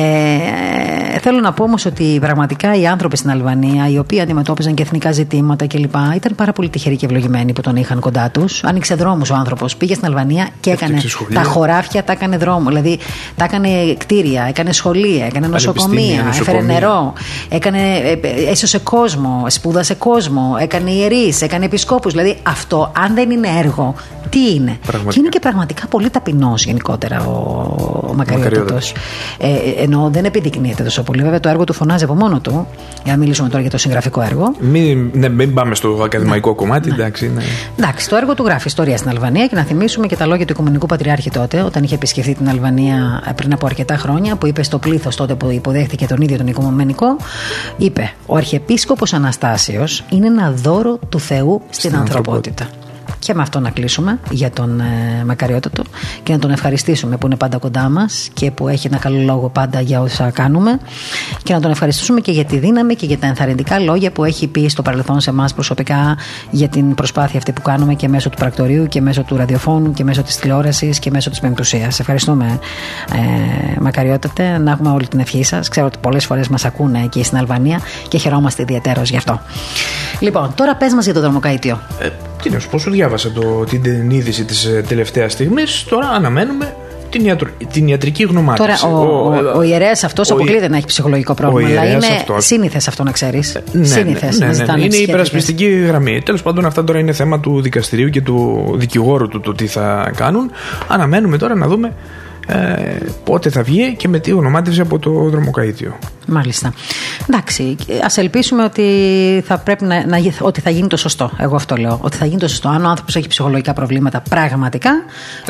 [1.21, 5.11] θέλω να πω όμως ότι πραγματικά οι άνθρωποι στην Αλβανία, οι οποίοι αντιμετώπιζαν και εθνικά
[5.11, 8.63] ζητήματα κλπ., ήταν πάρα πολύ τυχεροί και ευλογημένοι που τον είχαν κοντά τους.
[8.63, 9.75] Άνοιξε δρόμους ο άνθρωπος.
[9.75, 11.01] Πήγε στην Αλβανία και έκανε
[11.33, 12.67] τα χωράφια, τα έκανε δρόμο.
[12.67, 12.99] Δηλαδή
[13.35, 17.13] τα έκανε κτίρια, έκανε σχολεία, έκανε νοσοκομεία, έφερε νερό,
[17.49, 22.11] έκανε, ε, έσωσε κόσμο, σπούδασε κόσμο, έκανε ιερείς, έκανε επισκόπους.
[22.11, 23.95] Δηλαδή αυτό, αν δεν είναι έργο,
[24.31, 24.77] τι είναι.
[25.09, 27.31] Και είναι και πραγματικά πολύ ταπεινός γενικότερα ο,
[28.09, 28.77] ο Μακαριώτατο.
[29.37, 31.21] Ε, ενώ δεν επιδεικνύεται τόσο πολύ.
[31.21, 32.67] Βέβαια το έργο του φωνάζει από μόνο του.
[33.03, 34.55] Για να μιλήσουμε τώρα για το συγγραφικό έργο.
[34.59, 36.55] Μην, ναι, μην πάμε στο ακαδημαϊκό ναι.
[36.55, 36.89] κομμάτι.
[36.89, 36.95] Ναι.
[36.95, 37.41] Εντάξει, ναι.
[37.77, 40.51] εντάξει, το έργο του γράφει ιστορία στην Αλβανία και να θυμίσουμε και τα λόγια του
[40.53, 44.77] Οικουμενικού Πατριάρχη τότε, όταν είχε επισκεφθεί την Αλβανία πριν από αρκετά χρόνια, που είπε στο
[44.77, 47.15] πλήθος τότε που υποδέχθηκε τον ίδιο τον Οικουμενικό,
[47.77, 52.67] είπε: Ο Αρχιεπίσκοπος Αναστάσιος είναι ένα δώρο του Θεού στην, στην ανθρωπότητα
[53.21, 55.83] και με αυτό να κλείσουμε για τον ε, Μακαριότατο
[56.23, 59.49] και να τον ευχαριστήσουμε που είναι πάντα κοντά μας και που έχει ένα καλό λόγο
[59.49, 60.79] πάντα για όσα κάνουμε
[61.43, 64.47] και να τον ευχαριστήσουμε και για τη δύναμη και για τα ενθαρρυντικά λόγια που έχει
[64.47, 66.17] πει στο παρελθόν σε εμάς προσωπικά
[66.51, 70.03] για την προσπάθεια αυτή που κάνουμε και μέσω του πρακτορείου και μέσω του ραδιοφώνου και
[70.03, 71.85] μέσω της τηλεόρασης και μέσω της πεμπτουσία.
[71.99, 72.59] Ευχαριστούμε,
[73.13, 75.69] ε, Μακαριότατε, να έχουμε όλη την ευχή σας.
[75.69, 79.41] Ξέρω ότι πολλές φορές μας ακούνε εκεί στην Αλβανία και χαιρόμαστε ιδιαίτερως γι' αυτό.
[80.19, 81.79] Λοιπόν, τώρα πες μας για το δρομοκαίτιο.
[81.99, 82.09] Ε,
[82.41, 85.83] τι να σου πω, σου διάβασα το, την είδηση της ε, τελευταίας στιγμής.
[85.89, 86.75] Τώρα αναμένουμε
[87.09, 88.81] την, ιατρο, την ιατρική γνωμάτευση.
[88.81, 91.81] Τώρα, ο, ο, ο, ο ιερέας αυτός αποκλείεται να έχει ψυχολογικό πρόβλημα.
[91.81, 93.55] Αλλά είναι σύνηθες αυτό να ξέρεις.
[93.55, 94.83] Ε, ναι, σύνηθες ναι, ναι, ναι, ναι.
[94.83, 96.21] Είναι η υπερασπιστική γραμμή.
[96.25, 100.11] Τέλος πάντων, αυτά τώρα είναι θέμα του δικαστηρίου και του δικηγόρου του το τι θα
[100.15, 100.51] κάνουν.
[100.87, 101.93] Αναμένουμε τώρα να δούμε
[102.47, 105.97] ε, πότε θα βγει και με τι γνωμάτευση από το δρομοκαίτιο.
[106.27, 106.73] Μάλιστα.
[107.29, 108.83] Εντάξει, ας ελπίσουμε ότι
[109.45, 111.31] θα, πρέπει να, να, ότι θα γίνει το σωστό.
[111.37, 111.99] Εγώ αυτό λέω.
[112.01, 112.69] Ότι θα γίνει το σωστό.
[112.69, 114.91] Αν ο άνθρωπος έχει ψυχολογικά προβλήματα πραγματικά.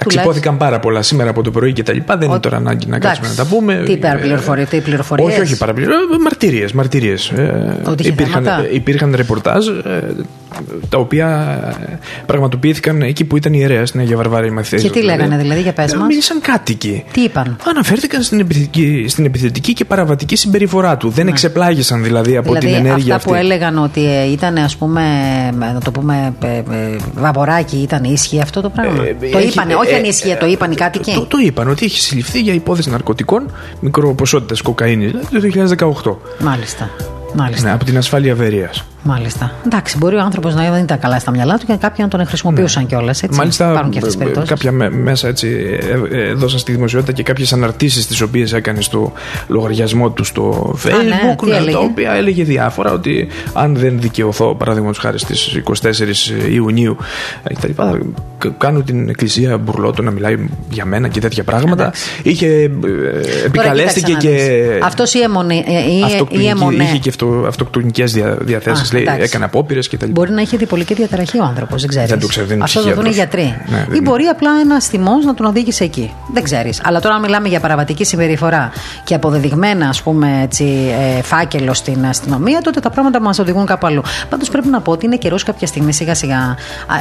[0.02, 2.18] Αξιπόθηκαν πάρα πολλά σήμερα από το πρωί και τα λοιπά.
[2.18, 3.84] Δεν είναι τώρα ανάγκη να κάτσουμε να τα πούμε.
[3.86, 5.26] Τι παραπληροφορίε, τι πληροφορίε.
[5.26, 6.18] Όχι, όχι παραπληροφορίε.
[6.24, 6.72] Μαρτυρίες.
[6.72, 7.30] Μαρτυρίες.
[7.30, 10.16] Ε, υπήρχαν, υπήρχαν ρεπορτάζ ε,
[10.90, 11.28] τα οποία
[11.90, 15.74] ε, πραγματοποιήθηκαν εκεί που ήταν ιερέα στην Αγία Βαρβάρα η Και τι λέγανε δηλαδή για
[15.74, 17.04] πες μας; Μίλησαν κάτοικοι.
[17.12, 20.61] Τι είπαν; Αναφέρθηκαν στην επιθετική, στην επιθετική και παραβατική συμπεριφορά
[20.98, 21.10] του.
[21.10, 21.32] Δεν ναι.
[21.32, 24.00] εξεπλάγησαν δηλαδή από δηλαδή, την ενέργεια αυτά που έλεγαν ότι
[24.32, 25.02] ήταν ας πούμε,
[25.52, 26.34] να το πούμε,
[27.14, 30.76] βαβοράκι, ήταν ίσχυ αυτό το πράγμα; Ε, το είπανε, όχι αν ίσχυε, το είπαν οι
[30.76, 31.14] κάτοικοι.
[31.14, 36.44] Το, το είπαν ότι έχει συλληφθεί για υπόθεση ναρκωτικών, μικροποσότητες κοκαίνης δηλαδή το 2018.
[36.44, 36.90] Μάλιστα.
[37.34, 37.68] Μάλιστα.
[37.68, 38.86] Ναι, από την ασφάλεια βερίας.
[39.04, 39.52] Μάλιστα.
[39.66, 42.26] Εντάξει, μπορεί ο άνθρωπος να δεν ήταν καλά στα μυαλά του και κάποιοι να τον
[42.26, 42.88] χρησιμοποιούσαν ναι.
[42.88, 43.22] κιόλας.
[43.32, 44.50] Μάλιστα, Υπάρχουν και αυτές τις περιπτώσεις.
[44.50, 45.48] Κάποια μέσα έτσι
[46.12, 49.12] ε, ε, έδωσαν στη δημοσιότητα και κάποιες αναρτήσεις τις οποίες έκανε στο
[49.48, 51.48] λογαριασμό του στο Facebook.
[51.48, 56.98] ναι, τα οποία έλεγε διάφορα ότι αν δεν δικαιωθώ, παράδειγμα χάρη στις 24 Ιουνίου
[57.44, 57.82] κτλ.
[58.58, 61.94] Κάνω την εκκλησία μπουρλότο να μιλάει για μένα και τέτοια πράγματα.
[62.24, 62.70] Είχε, ε,
[63.46, 64.62] επικαλέστηκε και.
[64.84, 65.64] Αυτός ή αιμονή.
[66.82, 67.10] Είχε και
[67.48, 70.10] αυτοκτονικές διαθέσεις λέει, έκανε απόπειρες κτλ.
[70.12, 72.10] Μπορεί να έχει διπολική διαταραχή ο άνθρωπος, δεν ξέρεις.
[72.10, 73.56] Δεν το ξέρει, δεν Αυτό το δουν οι γιατροί.
[73.68, 76.14] Ναι, Ή μπορεί απλά ένας θυμός να τον οδήγησε εκεί.
[76.34, 76.82] Δεν ξέρεις.
[76.84, 78.72] Αλλά τώρα, αν μιλάμε για παραβατική συμπεριφορά
[79.04, 80.66] και αποδεδειγμένα, ας πούμε, έτσι,
[81.18, 84.02] ε, φάκελο στην αστυνομία, τότε τα πράγματα μας οδηγούν κάπου αλλού.
[84.30, 86.58] Πάντως πρέπει να πω ότι είναι καιρός κάποια στιγμή σιγά σιγά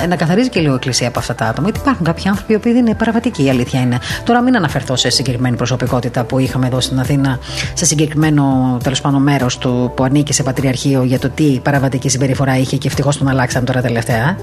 [0.09, 1.69] να καθαρίζει και λίγο η εκκλησία από αυτά τα άτομα.
[1.69, 3.99] Γιατί υπάρχουν κάποιοι άνθρωποι που είναι παραβατικοί, η αλήθεια είναι.
[4.25, 7.39] Τώρα μην αναφερθώ σε συγκεκριμένη προσωπικότητα που είχαμε εδώ στην Αθήνα,
[7.75, 12.59] σε συγκεκριμένο τέλος πάντων μέρος του που ανήκει σε πατριαρχείο για το τι παραβατική συμπεριφορά
[12.59, 14.37] είχε και ευτυχώς τον αλλάξαν τώρα τελευταία.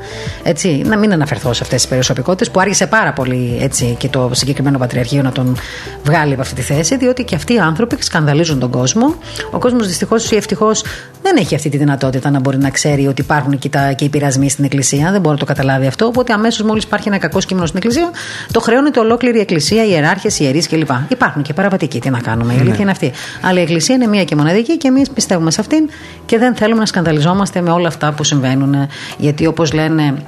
[0.43, 4.29] Έτσι, να μην αναφερθώ σε αυτές τις προσωπικότητε που άργησε πάρα πολύ έτσι, και το
[4.33, 5.57] συγκεκριμένο Πατριαρχείο να τον
[6.03, 9.15] βγάλει από αυτή τη θέση, διότι και αυτοί οι άνθρωποι σκανδαλίζουν τον κόσμο.
[9.51, 10.83] Ο κόσμος δυστυχώς ή ευτυχώς
[11.21, 14.09] δεν έχει αυτή τη δυνατότητα να μπορεί να ξέρει ότι υπάρχουν και, τα, και οι
[14.09, 15.11] πειρασμοί στην Εκκλησία.
[15.11, 16.05] Δεν μπορεί να το καταλάβει αυτό.
[16.05, 18.11] Οπότε αμέσως μόλις υπάρχει ένα κακό κείμενο στην Εκκλησία,
[18.51, 20.89] το χρεώνεται ολόκληρη η Εκκλησία, οι ιεράρχες, οι ιερείς κλπ.
[21.07, 21.99] Υπάρχουν και παραβατικοί.
[21.99, 22.81] Τι να κάνουμε, η αλήθεια ναι.
[22.81, 23.11] είναι αυτή.
[23.41, 25.89] Αλλά η Εκκλησία είναι μία και μοναδική και εμείς πιστεύουμε σε αυτήν
[26.25, 28.75] και δεν θέλουμε να σκανδαλιζόμαστε με όλα αυτά που συμβαίνουν.
[29.17, 30.23] Γιατί όπως λένε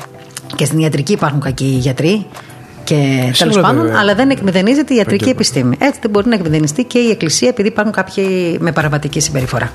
[0.56, 2.26] και στην ιατρική υπάρχουν κακοί γιατροί.
[2.84, 5.76] Και τέλος πάντων, αλλά δεν εκμηδενίζεται η ιατρική επιστήμη.
[5.80, 9.72] Έτσι δεν μπορεί να εκμηδενιστεί και η Εκκλησία επειδή υπάρχουν κάποιοι με παραβατική συμπεριφορά.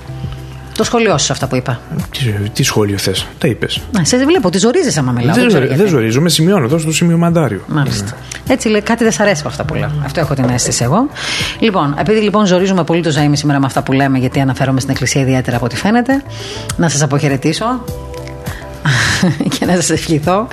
[0.76, 1.80] Το σχολείο σου αυτά που είπα.
[2.10, 3.80] Τι, τι σχόλιο θες, τα είπες.
[3.92, 5.34] Να, σε βλέπω, τη ζορίζει άμα μιλάω.
[5.34, 7.60] Δεν, δεν, δεν ζορίζομαι, σημειώνω εδώ στο σημείο μαντάριο.
[7.66, 8.12] Μάλιστα.
[8.12, 8.40] Mm.
[8.48, 9.90] Έτσι λέει, κάτι δεν σ' αρέσει από αυτά που λέω.
[10.04, 11.08] Αυτό έχω την αίσθηση εγώ.
[11.58, 14.92] Λοιπόν, επειδή λοιπόν ζορίζουμε πολύ το Ζαήμι σήμερα με αυτά που λέμε, γιατί αναφέρομαι στην
[14.92, 16.22] Εκκλησία ιδιαίτερα από ό,τι φαίνεται,
[16.76, 17.64] να σας αποχαιρετήσω
[19.58, 20.48] και να σας ευχηθώ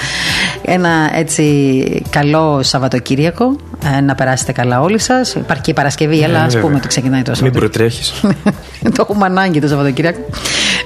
[0.65, 3.55] ένα έτσι καλό Σαββατοκύριακο
[3.97, 5.35] ε, να περάσετε καλά όλοι σας.
[5.35, 7.59] Υπάρχει και η Παρασκευή ναι, αλλά ας πούμε ότι ξεκινάει το Σαββατοκύριακο.
[7.59, 8.13] μην προτρέχεις.
[8.95, 10.19] Το έχουμε ανάγκη το Σαββατοκύριακο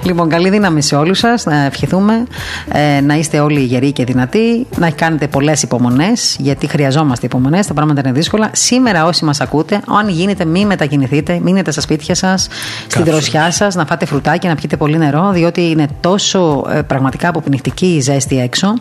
[0.04, 1.44] Λοιπόν, καλή δύναμη σε όλους σας.
[1.44, 2.26] Να ευχηθούμε
[2.72, 7.66] ε, να είστε όλοι γεροί και δυνατοί, να κάνετε πολλές υπομονές, γιατί χρειαζόμαστε υπομονές.
[7.66, 8.50] Τα πράγματα είναι δύσκολα.
[8.52, 12.48] Σήμερα, όσοι μας ακούτε, αν γίνεται, μην μετακινηθείτε, μείνετε στα σπίτια σας,
[12.86, 17.28] στη δροσιά σας, να φάτε φρουτάκι, να πιείτε πολύ νερό, διότι είναι τόσο ε, πραγματικά
[17.28, 18.74] αποπνιχτική η ζέστη έξω,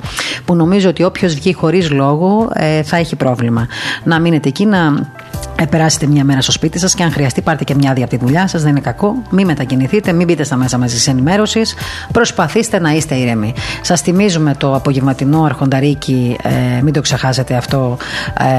[0.45, 3.67] που νομίζω ότι όποιος βγει χωρίς λόγο ε, θα έχει πρόβλημα.
[4.03, 5.11] Να μείνετε εκεί, να
[5.55, 8.17] ε, περάσετε μια μέρα στο σπίτι σας και αν χρειαστεί, πάρτε και μια άδεια από
[8.17, 8.61] τη δουλειά σας.
[8.61, 9.15] Δεν είναι κακό.
[9.29, 11.75] Μην μετακινηθείτε, μην μπείτε στα μέσα μαζί ενημέρωσης.
[12.11, 13.53] Προσπαθήστε να είστε ήρεμοι.
[13.81, 17.97] Σας θυμίζουμε το απογευματινό αρχονταρίκι, ε, μην το ξεχάσετε αυτό,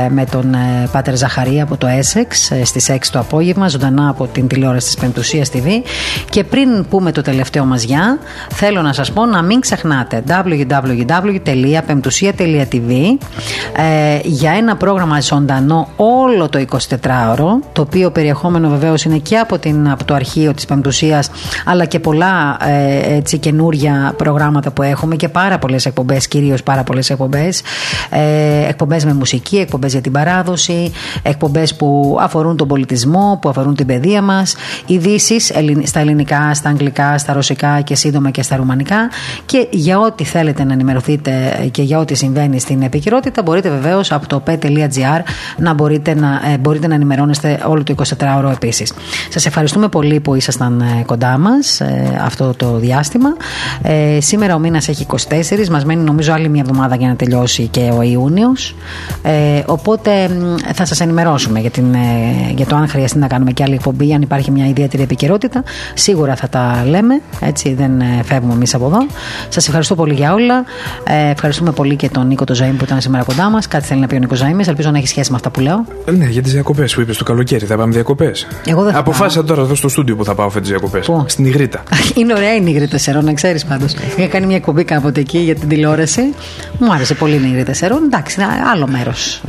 [0.04, 4.08] ε, με τον ε, Πάτερ Ζαχαρία από το Essex ε, στις 6 το απόγευμα, ζωντανά
[4.08, 5.82] από την τηλεόραση της Πεντουσία TV.
[6.30, 8.18] Και πριν πούμε το τελευταίο μας γεια,
[8.52, 12.92] θέλω να σας πω να μην ξεχνάτε www.pemptusia.tv
[13.76, 16.58] ε, για ένα πρόγραμμα ζωντανό όλο το
[16.90, 21.22] 24ωρο, το οποίο περιεχόμενο βεβαίως είναι και από, την, από το αρχείο της Πεμπτουσία,
[21.64, 26.82] αλλά και πολλά ε, έτσι καινούρια προγράμματα που έχουμε και πάρα πολλές εκπομπές, κυρίως πάρα
[26.82, 27.62] πολλές εκπομπές.
[28.10, 33.74] Ε, εκπομπές με μουσική, εκπομπές για την παράδοση, εκπομπές που αφορούν τον πολιτισμό, που αφορούν
[33.74, 34.54] την παιδεία μας,
[34.86, 39.10] ειδήσεις στα ελληνικά, στα αγγλικά, στα ρωσικά και σύντομα και στα ρουμανικά.
[39.46, 41.32] Και για ό,τι θέλετε να ενημερωθείτε
[41.70, 45.20] και για ό,τι συμβαίνει στην επικαιρότητα, μπορείτε βεβαίως από το p.gr
[45.56, 48.92] να μπορείτε να, ε, μπορείτε να ενημερώνεστε όλο το 24ωρο επίσης.
[49.30, 53.28] Σας ευχαριστούμε πολύ που ήσασταν ε, κοντά μας ε, αυτό το διάστημα.
[53.82, 57.66] Ε, σήμερα ο μήνας έχει 24, μας μένει νομίζω άλλη μια εβδομάδα για να τελειώσει
[57.66, 58.74] και ο Ιούνιος.
[59.22, 60.30] Ε, οπότε
[60.74, 64.12] θα σας ενημερώσουμε για, την, ε, για το αν χρειαστεί να κάνουμε και άλλη εκπομπή,
[64.14, 65.62] αν υπάρχει μια ιδιαίτερη επικαιρότητα.
[65.94, 69.06] Σίγουρα θα τα λέμε, έτσι δεν ε, φεύγουμε εμείς από εδώ.
[69.48, 70.64] Σας ευχαριστώ πολύ για όλα.
[71.04, 73.68] Ε, ευχαριστούμε πολύ και τον Νίκο το Ζαήμ που ήταν σήμερα κοντά μας.
[73.68, 75.84] Κάτι θέλει να πει ο Νίκος Ζαήμ, ελπίζω να έχει σχέση με αυτά που λέω.
[76.16, 77.66] Ναι, γιατί σε διακοπές που είπες το καλοκαίρι.
[77.66, 80.68] Θα πάμε διακοπές; Εγώ δεν θα Αποφάσισα τώρα εδώ στο στούντιο που θα πάω φέτος
[80.68, 81.10] διακοπές.
[81.26, 81.82] Στην Ιγρήτα.
[82.18, 83.94] Είναι ωραία η Ιγρήτα Σερών, να ξέρεις πάντως.
[84.16, 86.20] Είχα κάνει μια εκπομπή κάποτε εκεί για την τηλεόραση.
[86.78, 88.02] Μου άρεσε πολύ η Ιγρήτα Σερών.
[88.04, 89.42] Εντάξει, είναι άλλο μέρος.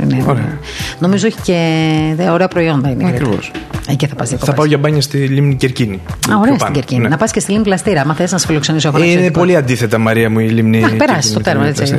[0.98, 3.08] Νομίζω έχει και ωραία προϊόντα είναι.
[3.08, 3.50] Ακριβώς.
[3.90, 6.00] Εκεί θα πας Θα πάω για μπάνια στη λίμνη Κερκίνη.
[6.32, 7.00] Α, ωραία στην Κερκίνη.
[7.00, 7.08] Ναι.
[7.08, 8.00] Να πας και στη λίμνη Πλαστήρα.
[8.00, 9.04] Αν θες να σε φιλοξενήσω εγώ.
[9.04, 10.80] Είναι πολύ αντίθετα, Μαρία μου, η λίμνη.
[10.80, 11.96] Να περάσεις το τέρμα έτσι.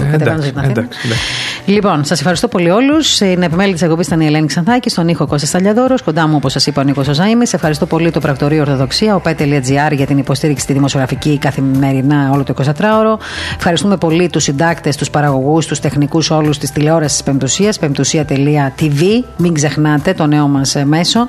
[1.66, 3.20] Λοιπόν, σας ευχαριστώ πολύ όλους.
[3.20, 5.96] Είναι επιμέλεια της εκπομπής ήταν η Ελένη Ξανθάκη, στον ήχο Κώστα Ταλιαδόρο.
[6.06, 7.46] Κοντά μου, όπως σας είπα, ο Νίκος Ζάιμι.
[7.52, 12.54] Ευχαριστώ πολύ το Πρακτορείο Ορθοδοξία, ο Πέτελ.gr για την υποστήριξη στη δημοσιογραφική καθημερινά όλο το
[12.58, 13.18] 24ωρο.
[13.56, 19.24] Ευχαριστούμε πολύ τους συντάκτες, τους παραγωγούς, τους τεχνικούς όλους της τηλεόρασης της Πεμπτουσίας, πεμπτουσία.tv.
[19.38, 21.28] Μην ξεχνάτε το νέο μας μέσο.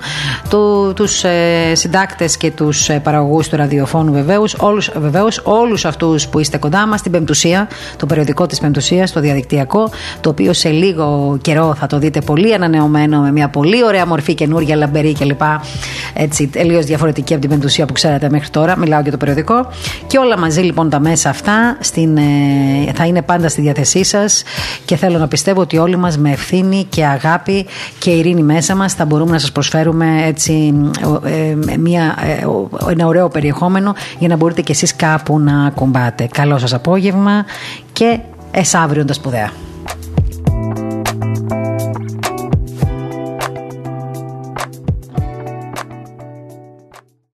[0.95, 5.41] Του ε, συντάκτες και τους ε, παραγωγούς του ραδιοφώνου βεβαίως.
[5.45, 10.31] Όλους αυτούς που είστε κοντά μας, την Πεμπτουσία, το περιοδικό της Πεμπτουσίας, το διαδικτυακό, το
[10.31, 14.77] οποίο σε λίγο καιρό θα το δείτε πολύ ανανεωμένο με μια πολύ ωραία μορφή καινούργια,
[14.77, 15.43] λαμπερή κλπ.
[16.15, 18.79] Έτσι, τελείως διαφορετική από την Πεμπτουσία που ξέρατε μέχρι τώρα.
[18.79, 19.69] Μιλάω για το περιοδικό.
[20.07, 22.23] Και όλα μαζί λοιπόν τα μέσα αυτά στην, ε,
[22.95, 24.43] θα είναι πάντα στη διάθεσή σας
[24.85, 27.67] και θέλω να πιστεύω ότι όλοι μας με ευθύνη και αγάπη
[27.99, 30.75] και ειρήνη μέσα μας θα μπορούμε να σας προσφέρουμε έτσι
[31.25, 32.47] ε, μια, ε,
[32.91, 36.29] ένα ωραίο περιεχόμενο για να μπορείτε κι εσείς κάπου να κουμπάτε.
[36.33, 37.45] Καλό σας απόγευμα
[37.93, 38.19] και
[38.51, 39.70] εσάβριον τα σπουδαία.